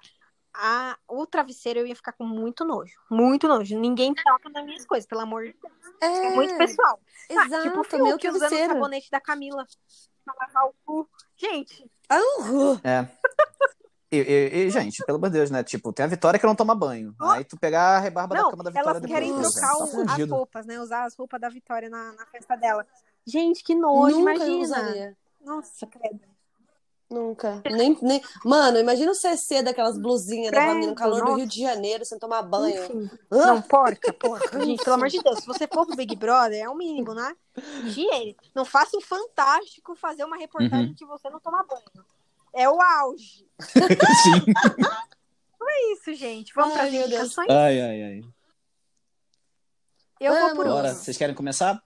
[0.57, 2.93] a, o travesseiro, eu ia ficar com muito nojo.
[3.09, 3.77] Muito nojo.
[3.79, 5.73] Ninguém troca nas minhas coisas, pelo amor de Deus.
[6.01, 6.99] É, É, muito pessoal.
[7.31, 9.65] Ah, exato, tipo, o meu Fiuk usando o sabonete da Camila
[10.25, 11.09] pra lavar o cu.
[11.37, 13.07] Gente, Ah, uh, É.
[14.09, 15.61] E, e- e, gente, pelo amor de Deus, né?
[15.63, 17.13] Tipo, tem a Vitória que não toma banho.
[17.19, 19.51] Aí tu pegar a rebarba da não, cama da Vitória elas querem depois.
[19.53, 19.83] trocar velho.
[20.01, 20.79] o- Tá as roupas, né?
[20.79, 22.87] Usar as roupas da Vitória na, na festa dela.
[23.25, 24.63] Gente, que nojo, nunca imagina.
[24.63, 25.17] usaria.
[25.41, 26.21] Nossa, credo.
[27.09, 27.61] Nunca.
[27.65, 28.21] Nem, nem...
[28.43, 31.37] Mano, imagina o CC daquelas blusinhas da família no calor do nossa.
[31.37, 32.83] Rio de Janeiro, sem tomar banho.
[32.83, 33.09] Enfim.
[33.31, 34.59] Não, porca, porca.
[34.65, 37.33] Gente, pelo amor de Deus, se você for pro Big Brother, é o mínimo, né?
[37.85, 38.35] Higiene.
[38.53, 40.95] Não faça o fantástico fazer uma reportagem Uhum.
[40.95, 42.05] que você não toma banho.
[42.53, 43.47] É o auge.
[43.61, 44.53] Sim.
[45.69, 46.53] É isso, gente.
[46.53, 47.49] Vamos Ai, para as indicações?
[47.49, 48.21] Ai, ai, ai.
[50.19, 50.65] Eu vou por.
[50.65, 51.81] Bora, vocês querem começar?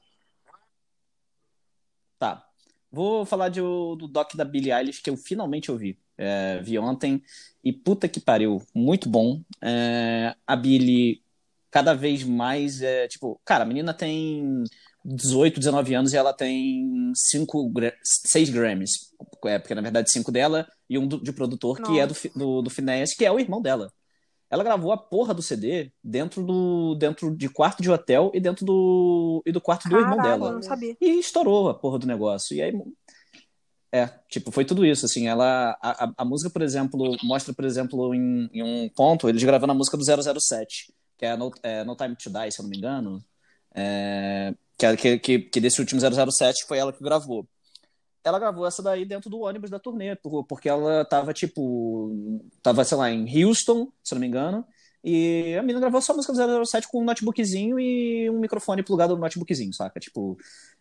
[2.91, 5.97] Vou falar de, do doc da Billie Eilish que eu finalmente ouvi.
[6.17, 7.21] É, vi ontem.
[7.63, 9.41] E puta que pariu, muito bom.
[9.61, 11.21] É, a Billie
[11.69, 14.63] cada vez mais é tipo, cara, a menina tem
[15.05, 18.91] 18, 19 anos e ela tem cinco, gra- seis Grammys.
[19.45, 22.61] É, porque na verdade cinco dela e um do- de produtor que é do, do,
[22.63, 23.91] do Finesse, que é o irmão dela.
[24.51, 28.65] Ela gravou a porra do CD dentro do dentro de quarto de hotel e dentro
[28.65, 30.51] do e do quarto do irmão Caralho, dela.
[30.51, 30.97] não sabia.
[30.99, 32.53] E estourou a porra do negócio.
[32.53, 32.73] E aí.
[33.93, 38.15] É, tipo, foi tudo isso, assim, ela, a, a, música, por exemplo, mostra, por exemplo,
[38.15, 40.03] em, em um ponto, eles gravando a música do
[40.39, 43.21] 007, que é No, é no Time to Die, se eu não me engano,
[43.75, 47.45] é, que, é- que, que, que desse último 007 foi ela que gravou.
[48.23, 52.83] Ela gravou essa daí dentro do ônibus da turnê, por- porque ela tava, tipo, tava,
[52.83, 54.63] sei lá, em Houston, se não me engano,
[55.03, 58.83] e a menina gravou só a música do 007 com um notebookzinho e um microfone
[58.83, 59.99] plugado no notebookzinho, saca?
[59.99, 60.37] Tipo,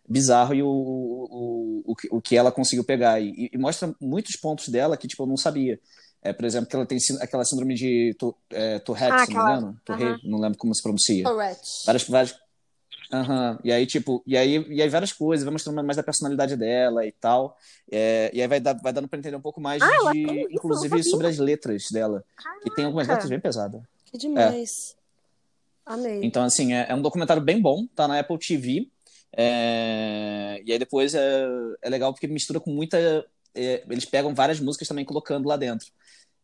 [0.07, 3.21] bizarro e o, o, o, que- o que ela conseguiu pegar.
[3.21, 5.81] E, e mostra muitos pontos dela que, tipo, eu não sabia.
[6.23, 9.43] É, por exemplo, que ela tem aquela síndrome de Tu- é, Tourette, Ah, se não
[9.47, 9.81] me engano.
[9.87, 11.25] Tourette, não lembro como se pronuncia.
[11.25, 11.67] Correct.
[11.87, 12.37] Várias, várias...
[13.13, 13.59] Aham.
[13.65, 17.05] E aí, tipo, e aí, e aí várias coisas, vai mostrando mais da personalidade dela
[17.05, 17.57] e tal.
[17.91, 20.49] É, e aí vai, dar, vai dando pra entender um pouco mais Ah, de, isso,
[20.53, 22.25] inclusive, sobre as letras dela.
[22.63, 23.25] Que tem algumas Caraca.
[23.25, 23.83] letras bem pesadas.
[24.07, 24.97] Que demais.
[25.85, 26.21] Amei.
[26.23, 28.89] Então, assim, é, é um documentário bem bom, tá na Apple TV.
[29.33, 31.47] É, E aí depois é,
[31.83, 32.99] é legal porque mistura com muita.
[33.55, 35.89] é, Eles pegam várias músicas também colocando lá dentro.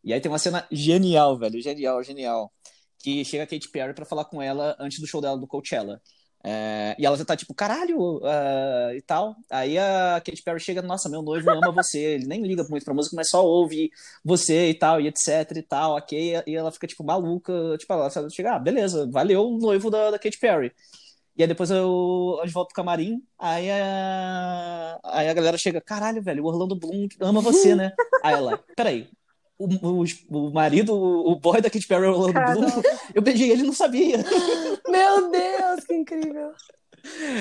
[0.03, 2.51] E aí tem uma cena genial, velho, genial, genial.
[2.99, 6.01] Que chega a Katy Perry pra falar com ela antes do show dela do Coachella.
[6.49, 9.35] É, e ela já tá tipo, caralho, ah, e tal.
[9.51, 11.99] Aí a Katy Perry chega, nossa, meu noivo ama você.
[11.99, 13.91] Ele nem liga muito pra música, mas só ouve
[14.23, 16.43] você e tal, e etc e tal, ok.
[16.47, 17.51] E ela fica, tipo, maluca.
[17.77, 20.71] Tipo, ela chega, ah, beleza, valeu o noivo da, da Katy Perry.
[21.35, 26.19] E aí depois eu, eu volto pro camarim, aí a, aí a galera chega, caralho,
[26.19, 27.91] velho, o Orlando Bloom ama você, né?
[28.23, 29.07] aí ela, peraí,
[29.59, 32.81] o, o, o marido, o boy da Katy Perry, o Orlando Bloom,
[33.13, 34.17] eu beijei ele e não sabia.
[34.87, 35.46] Meu Deus,
[36.15, 36.53] incrível!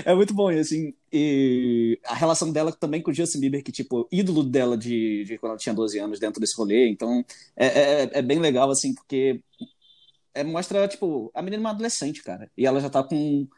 [0.04, 3.72] É muito bom, e assim, e a relação dela também com o Justin Bieber, que,
[3.72, 7.24] tipo, ídolo dela de, de quando ela tinha 12 anos dentro desse rolê, então
[7.56, 9.40] é, é, é bem legal, assim, porque
[10.34, 13.48] é, mostra, tipo, a menina é uma adolescente, cara, e ela já tá com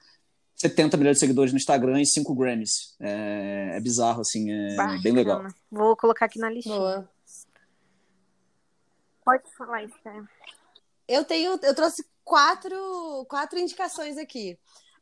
[0.55, 2.97] 70 milhões de seguidores no Instagram e 5 Grammys.
[3.01, 5.03] É, é bizarro, assim, é Bacana.
[5.03, 5.47] bem legal.
[5.71, 6.77] Vou colocar aqui na listinha.
[6.77, 7.11] Boa.
[9.25, 10.27] Pode falar isso, né?
[11.07, 14.59] Eu tenho, eu trouxe quatro, quatro indicações aqui.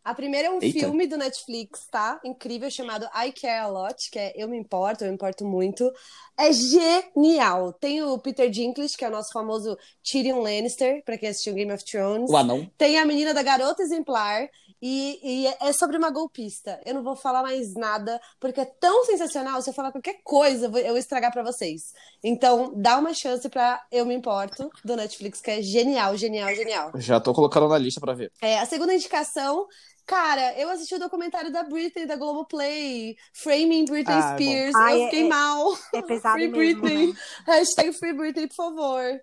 [0.06, 0.78] A primeira é um Eita.
[0.78, 2.20] filme do Netflix, tá?
[2.24, 5.90] Incrível, chamado I Care A Lot, que é Eu Me Importo, Eu Me Importo Muito.
[6.38, 7.72] É genial.
[7.72, 9.76] Tem o Peter Dinklage, que é o nosso famoso
[10.08, 12.30] Tyrion Lannister, pra quem assistiu Game of Thrones.
[12.30, 12.70] O anão.
[12.78, 14.48] Tem a menina da Garota Exemplar.
[14.80, 16.78] E, e, é sobre uma golpista.
[16.84, 19.60] Eu não vou falar mais nada, porque é tão sensacional.
[19.60, 21.94] Se eu falar qualquer coisa, eu vou estragar para vocês.
[22.22, 26.92] Então, dá uma chance pra Eu Me Importo, do Netflix, que é genial, genial, genial.
[26.96, 28.30] Já tô colocando na lista para ver.
[28.40, 29.66] É, a segunda indicação
[30.06, 34.74] Cara, eu assisti o documentário da Britney, da Globoplay, Framing Britney ah, é Spears.
[34.76, 35.76] É eu fiquei é, mal.
[35.92, 37.06] É pesado Free mesmo, Britney.
[37.08, 37.14] Né?
[37.44, 39.20] Hashtag Free Britney, por favor.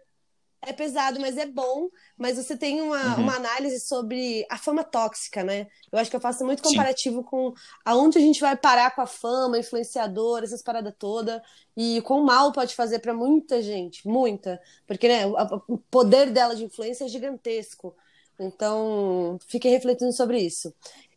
[0.66, 1.88] É pesado, mas é bom.
[2.18, 3.24] Mas você tem uma, uhum.
[3.24, 5.68] uma análise sobre a fama tóxica, né?
[5.90, 7.24] Eu acho que eu faço muito comparativo Sim.
[7.24, 7.54] com
[7.86, 11.42] aonde a gente vai parar com a fama, influenciador, essas paradas todas.
[11.78, 14.06] E quão mal pode fazer para muita gente.
[14.06, 14.60] Muita.
[14.86, 17.96] Porque, né, o, o poder dela de influência é gigantesco.
[18.40, 20.74] Então, fiquem refletindo sobre isso.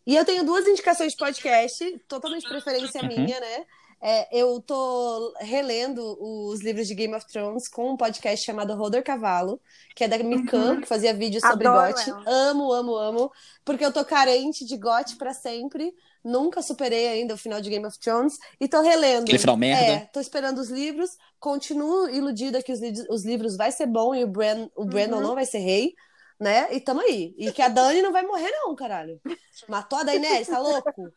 [0.06, 3.08] E eu tenho duas indicações de podcast, totalmente preferência uhum.
[3.08, 3.66] minha, né?
[4.00, 9.02] É, eu tô relendo os livros de Game of Thrones com um podcast chamado Roder
[9.02, 9.58] Cavalo,
[9.94, 10.80] que é da Mikan, uhum.
[10.82, 12.10] que fazia vídeos sobre Adoro GOT.
[12.10, 12.22] Ela.
[12.26, 13.32] Amo, amo, amo.
[13.64, 15.94] Porque eu tô carente de GOT para sempre.
[16.22, 18.38] Nunca superei ainda o final de Game of Thrones.
[18.60, 19.22] E tô relendo.
[19.22, 19.84] Aquele final merda.
[19.84, 21.16] É, tô esperando os livros.
[21.40, 25.16] Continuo iludida que os, li os livros vai ser bom e o, Bran o Brandon
[25.16, 25.22] uhum.
[25.22, 25.94] não vai ser rei
[26.40, 26.72] né?
[26.74, 27.34] E tamo aí.
[27.38, 29.20] E que a Dani não vai morrer, não, caralho.
[29.68, 31.12] Matou a Daenerys, tá louco?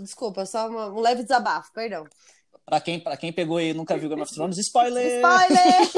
[0.00, 2.04] Desculpa, só uma, um leve desabafo, perdão.
[2.70, 5.16] Pra quem, pra quem pegou e nunca viu Game of Thrones, spoiler!
[5.16, 5.90] Spoiler!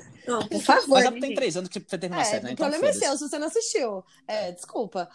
[0.26, 0.88] Não, por favor.
[0.88, 2.50] Mas já tem três anos que você terminou é, a série, né?
[2.50, 4.04] O então, problema é seu, se você não assistiu.
[4.28, 5.08] É, desculpa.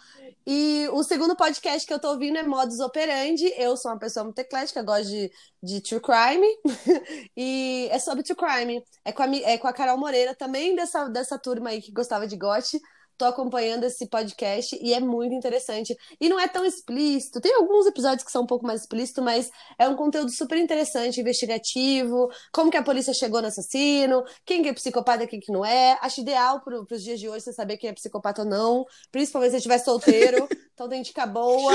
[0.46, 3.52] E o segundo podcast que eu tô ouvindo é Modus Operandi.
[3.56, 5.32] Eu sou uma pessoa muito eclética, gosto de,
[5.62, 6.46] de true crime.
[7.36, 8.82] e é sobre true crime.
[9.04, 12.26] É com a, é com a Carol Moreira, também dessa, dessa turma aí que gostava
[12.26, 12.78] de gote
[13.16, 15.96] tô acompanhando esse podcast e é muito interessante.
[16.20, 17.40] E não é tão explícito.
[17.40, 21.20] Tem alguns episódios que são um pouco mais explícitos, mas é um conteúdo super interessante,
[21.20, 25.52] investigativo, como que a polícia chegou no assassino, quem que é psicopata e quem que
[25.52, 25.98] não é.
[26.00, 29.52] Acho ideal para os dias de hoje você saber quem é psicopata ou não, principalmente
[29.52, 30.46] se estiver solteiro.
[30.74, 31.72] então tem dica boa.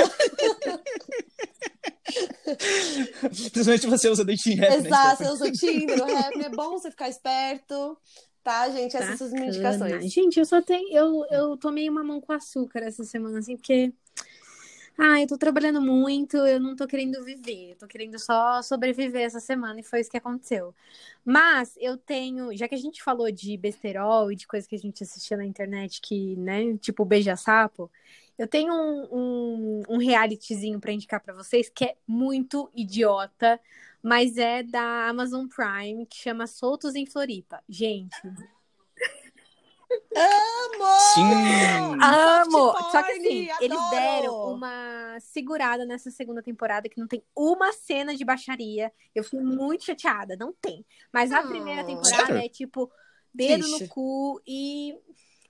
[3.52, 6.44] Principalmente você usa dating rap, né, Exato, né, você usa o Tinder, o rap.
[6.44, 7.98] É bom você ficar esperto.
[8.44, 8.98] Tá, gente?
[8.98, 10.12] Essas são as minhas indicações.
[10.12, 10.92] Gente, eu só tenho.
[10.92, 13.94] Eu, eu tomei uma mão com açúcar essa semana, assim, porque.
[14.98, 19.22] Ah, eu tô trabalhando muito, eu não tô querendo viver, eu tô querendo só sobreviver
[19.22, 20.76] essa semana e foi isso que aconteceu.
[21.26, 24.80] Mas eu tenho, já que a gente falou de besterol e de coisas que a
[24.80, 27.90] gente assistia na internet que, né, tipo beija-sapo,
[28.38, 33.60] eu tenho um, um, um realityzinho pra indicar pra vocês que é muito idiota,
[34.04, 37.62] mas é da Amazon Prime, que chama Soltos em Floripa.
[37.68, 38.16] Gente.
[40.16, 40.86] Amo!
[41.14, 41.98] Sim!
[42.02, 42.74] Amo!
[42.92, 43.66] Só que assim, adoro.
[43.66, 48.92] eles deram uma segurada nessa segunda temporada que não tem uma cena de baixaria.
[49.14, 50.86] Eu fui muito chateada, não tem.
[51.12, 52.38] Mas a primeira temporada Sério?
[52.38, 52.92] é tipo
[53.34, 54.98] dedo no cu e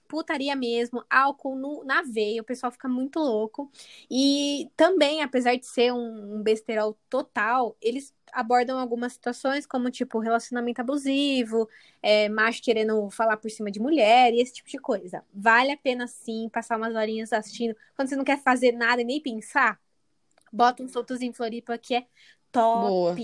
[0.07, 3.71] putaria mesmo, álcool no, na veia, o pessoal fica muito louco.
[4.09, 10.19] E também, apesar de ser um, um besterol total, eles abordam algumas situações, como tipo
[10.19, 11.67] relacionamento abusivo,
[12.01, 15.23] é, macho querendo falar por cima de mulher e esse tipo de coisa.
[15.33, 17.75] Vale a pena sim passar umas horinhas assistindo.
[17.95, 19.79] Quando você não quer fazer nada e nem pensar,
[20.51, 22.05] bota um soltos em Floripa que é
[22.51, 22.89] top.
[22.89, 23.15] Boa.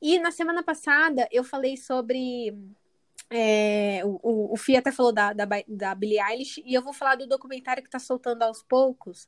[0.00, 2.56] E na semana passada eu falei sobre
[3.30, 7.16] é, o, o Fih até falou da, da, da Billie Eilish, e eu vou falar
[7.16, 9.26] do documentário que tá soltando aos poucos,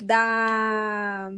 [0.00, 1.30] da.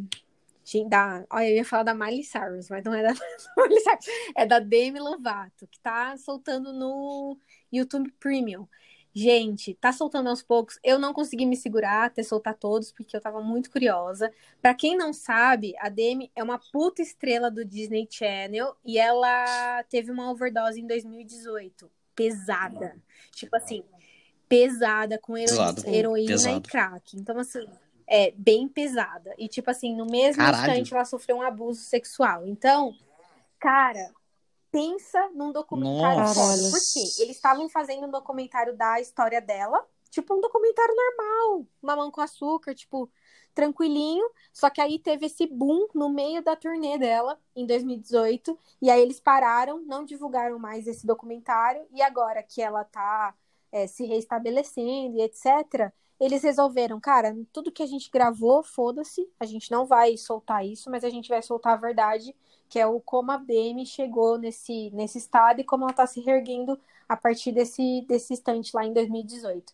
[0.88, 3.12] Da olha, eu ia falar da Miley Cyrus, mas não é da
[3.56, 4.06] Miley Cyrus,
[4.36, 7.38] é da Demi Lovato, que tá soltando no
[7.70, 8.66] YouTube Premium.
[9.14, 10.78] Gente, tá soltando aos poucos.
[10.82, 14.32] Eu não consegui me segurar até soltar todos, porque eu tava muito curiosa.
[14.60, 19.84] Para quem não sabe, a Demi é uma puta estrela do Disney Channel e ela
[19.90, 22.96] teve uma overdose em 2018 pesada.
[23.32, 23.84] Tipo assim,
[24.48, 26.58] pesada, com hero pesado, heroína pesado.
[26.58, 27.16] e crack.
[27.16, 27.66] Então, assim,
[28.06, 29.34] é, bem pesada.
[29.38, 30.70] E, tipo assim, no mesmo Caralho.
[30.70, 32.46] instante ela sofreu um abuso sexual.
[32.46, 32.94] Então,
[33.58, 34.12] cara,
[34.70, 36.70] pensa num documentário Nossa.
[36.70, 37.22] Por quê?
[37.22, 42.74] Eles estavam fazendo um documentário da história dela, tipo um documentário normal, mamão com açúcar,
[42.74, 43.10] tipo,
[43.54, 44.28] tranquilinho.
[44.52, 48.58] Só que aí teve esse boom no meio da turnê dela, em 2018.
[48.80, 51.86] E aí eles pararam, não divulgaram mais esse documentário.
[51.92, 53.34] E agora que ela tá
[53.70, 55.92] é, se reestabelecendo e etc.,
[56.24, 60.88] eles resolveram, cara, tudo que a gente gravou, foda-se, a gente não vai soltar isso,
[60.90, 62.34] mas a gente vai soltar a verdade,
[62.68, 66.20] que é o como a BM chegou nesse, nesse estado e como ela tá se
[66.20, 69.72] reerguendo a partir desse, desse instante lá em 2018.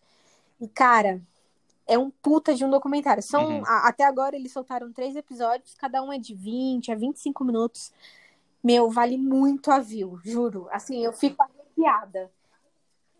[0.59, 1.21] E, cara,
[1.87, 3.21] é um puta de um documentário.
[3.23, 3.63] São, Uhum.
[3.65, 7.93] a- até agora eles soltaram três episódios, cada um é de 20 a 25 minutos.
[8.63, 10.67] Meu, vale muito a view, juro.
[10.71, 12.29] Assim, eu fico arrepiada.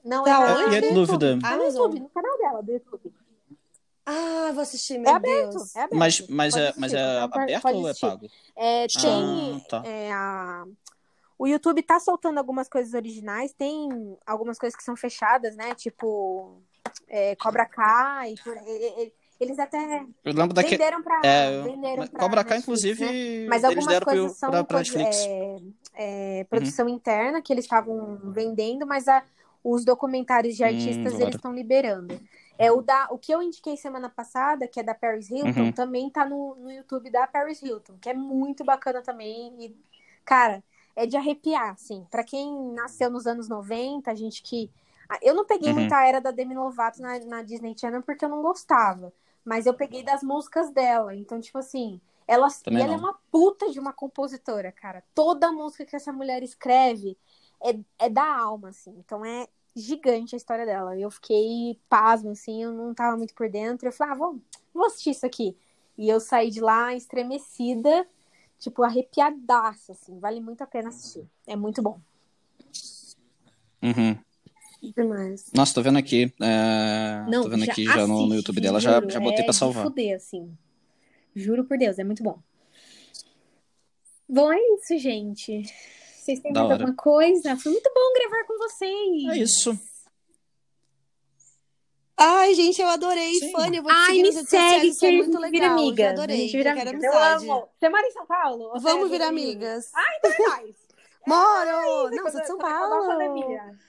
[0.04, 0.82] Não é Da na- onde?
[0.92, 1.40] No dúvida?
[1.46, 1.64] É no.
[1.64, 3.14] YouTube, no canal dela, do YouTube.
[4.10, 5.76] Ah, vou assistir, É meu aberto, Deus.
[5.76, 5.96] é aberto.
[6.00, 8.28] Mas, mas, é, mas é aberto pode ou é pago?
[8.56, 9.84] É, tem Ah, tá.
[9.86, 10.66] é, a...
[11.38, 15.74] O YouTube tá soltando algumas coisas originais, tem algumas coisas que são fechadas, né?
[15.76, 16.62] Tipo
[17.08, 18.36] é, Cobra Kai.
[18.44, 18.58] por-
[19.40, 20.76] Eles até Eu lembro daquele.
[20.78, 21.22] venderam pra.
[21.24, 23.48] É, venderam pra Cobra Kai, inclusive, né?
[23.48, 25.16] Mas eles algumas deram coisas são pra, pra Netflix.
[25.18, 25.58] é,
[25.94, 29.24] é, produção interna que eles estavam vendendo, mas a-
[29.64, 31.24] os documentários de Hum, artistas agora.
[31.24, 32.20] eles estão liberando.
[32.60, 35.74] É o da o que eu indiquei semana passada, que é da Paris Hilton, Uhum.
[35.74, 39.56] também tá no, no YouTube da Paris Hilton, que é muito bacana também.
[39.66, 39.78] E,
[40.26, 40.64] cara,
[40.96, 42.06] é de arrepiar, assim.
[42.12, 44.72] Pra quem nasceu nos anos 90, a gente que.
[45.22, 45.74] Eu não peguei Uhum.
[45.74, 49.14] muita era da Demi Lovato na, na Disney Channel porque eu não gostava.
[49.44, 51.16] Mas eu peguei das músicas dela.
[51.16, 55.04] Então, tipo assim, ela, e Também ela é uma puta de uma compositora, cara.
[55.16, 57.18] Toda música que essa mulher escreve
[57.64, 58.94] é, é da alma, assim.
[59.00, 60.98] Então é gigante a história dela.
[60.98, 63.88] Eu fiquei pasmo, assim, eu não tava muito por dentro.
[63.88, 64.40] Eu falei, ah, vou,
[64.74, 65.56] vou assistir isso aqui.
[65.98, 68.08] E eu saí de lá estremecida,
[68.58, 70.20] tipo, arrepiadaça, assim.
[70.20, 71.26] Vale muito a pena assistir.
[71.48, 72.00] É muito bom.
[73.82, 74.18] Uhum.
[74.96, 75.52] Demais.
[75.54, 76.34] Nossa, tô vendo aqui.
[76.42, 79.40] é, Não, tô vendo já aqui já no, no YouTube dela, já, juro, já botei
[79.40, 79.84] é pra de salvar.
[79.84, 80.58] fuder, assim.
[81.36, 82.40] Juro por Deus, é muito bom.
[84.28, 85.64] Bom, é isso, gente.
[86.30, 86.84] Vocês têm Da mais hora.
[86.84, 87.58] alguma coisa?
[87.58, 89.24] Foi muito bom gravar com vocês.
[89.30, 89.80] É isso.
[92.22, 93.52] Ai, gente, eu adorei, Sim.
[93.52, 93.78] Fanny.
[93.78, 95.52] Eu vou te Ai, seguir me nas redes segue sociais, que é muito legal.
[95.52, 96.04] vira amiga.
[96.04, 97.08] Já adorei, A gente vira eu quero amiga.
[97.08, 97.70] Eu amo.
[97.80, 98.74] Você mora em São Paulo?
[98.76, 99.86] É Vamos do virar amigas.
[99.96, 100.76] Ai, então é nóis.
[101.26, 102.10] Moro!
[102.12, 103.08] Não, Quando- sou de São Paulo.
[103.08, 103.80] pandemia.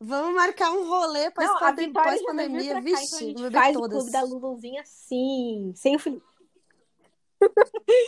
[0.00, 2.74] Vamos marcar um rolê Não, pós-pandemia.
[2.74, 3.96] cá, Vixe, então gente beber faz o todas.
[3.98, 6.26] clube da Luluzinha assim, sem o Felipe.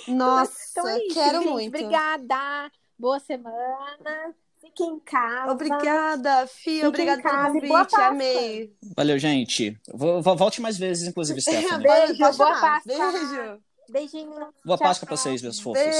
[0.09, 1.51] Nossa, Então é isso, quero gente.
[1.51, 1.68] muito.
[1.68, 2.70] Obrigada.
[2.99, 4.34] Boa semana.
[4.61, 5.53] Fiquem em casa.
[5.53, 6.88] Obrigada, Fia.
[6.88, 7.95] Obrigada pelo convite.
[8.01, 8.72] Amei.
[8.97, 9.78] Valeu, gente.
[9.92, 11.82] Vou, vou- volte mais vezes, inclusive, Stephanie.
[11.82, 12.61] Beijo, boa.
[12.61, 12.80] Páscoa.
[13.12, 13.61] Beijo.
[13.90, 14.30] Beijinho.
[14.64, 15.82] Boa Tchau, Páscoa pra vocês, meus fofos.
[15.82, 15.99] Beijo.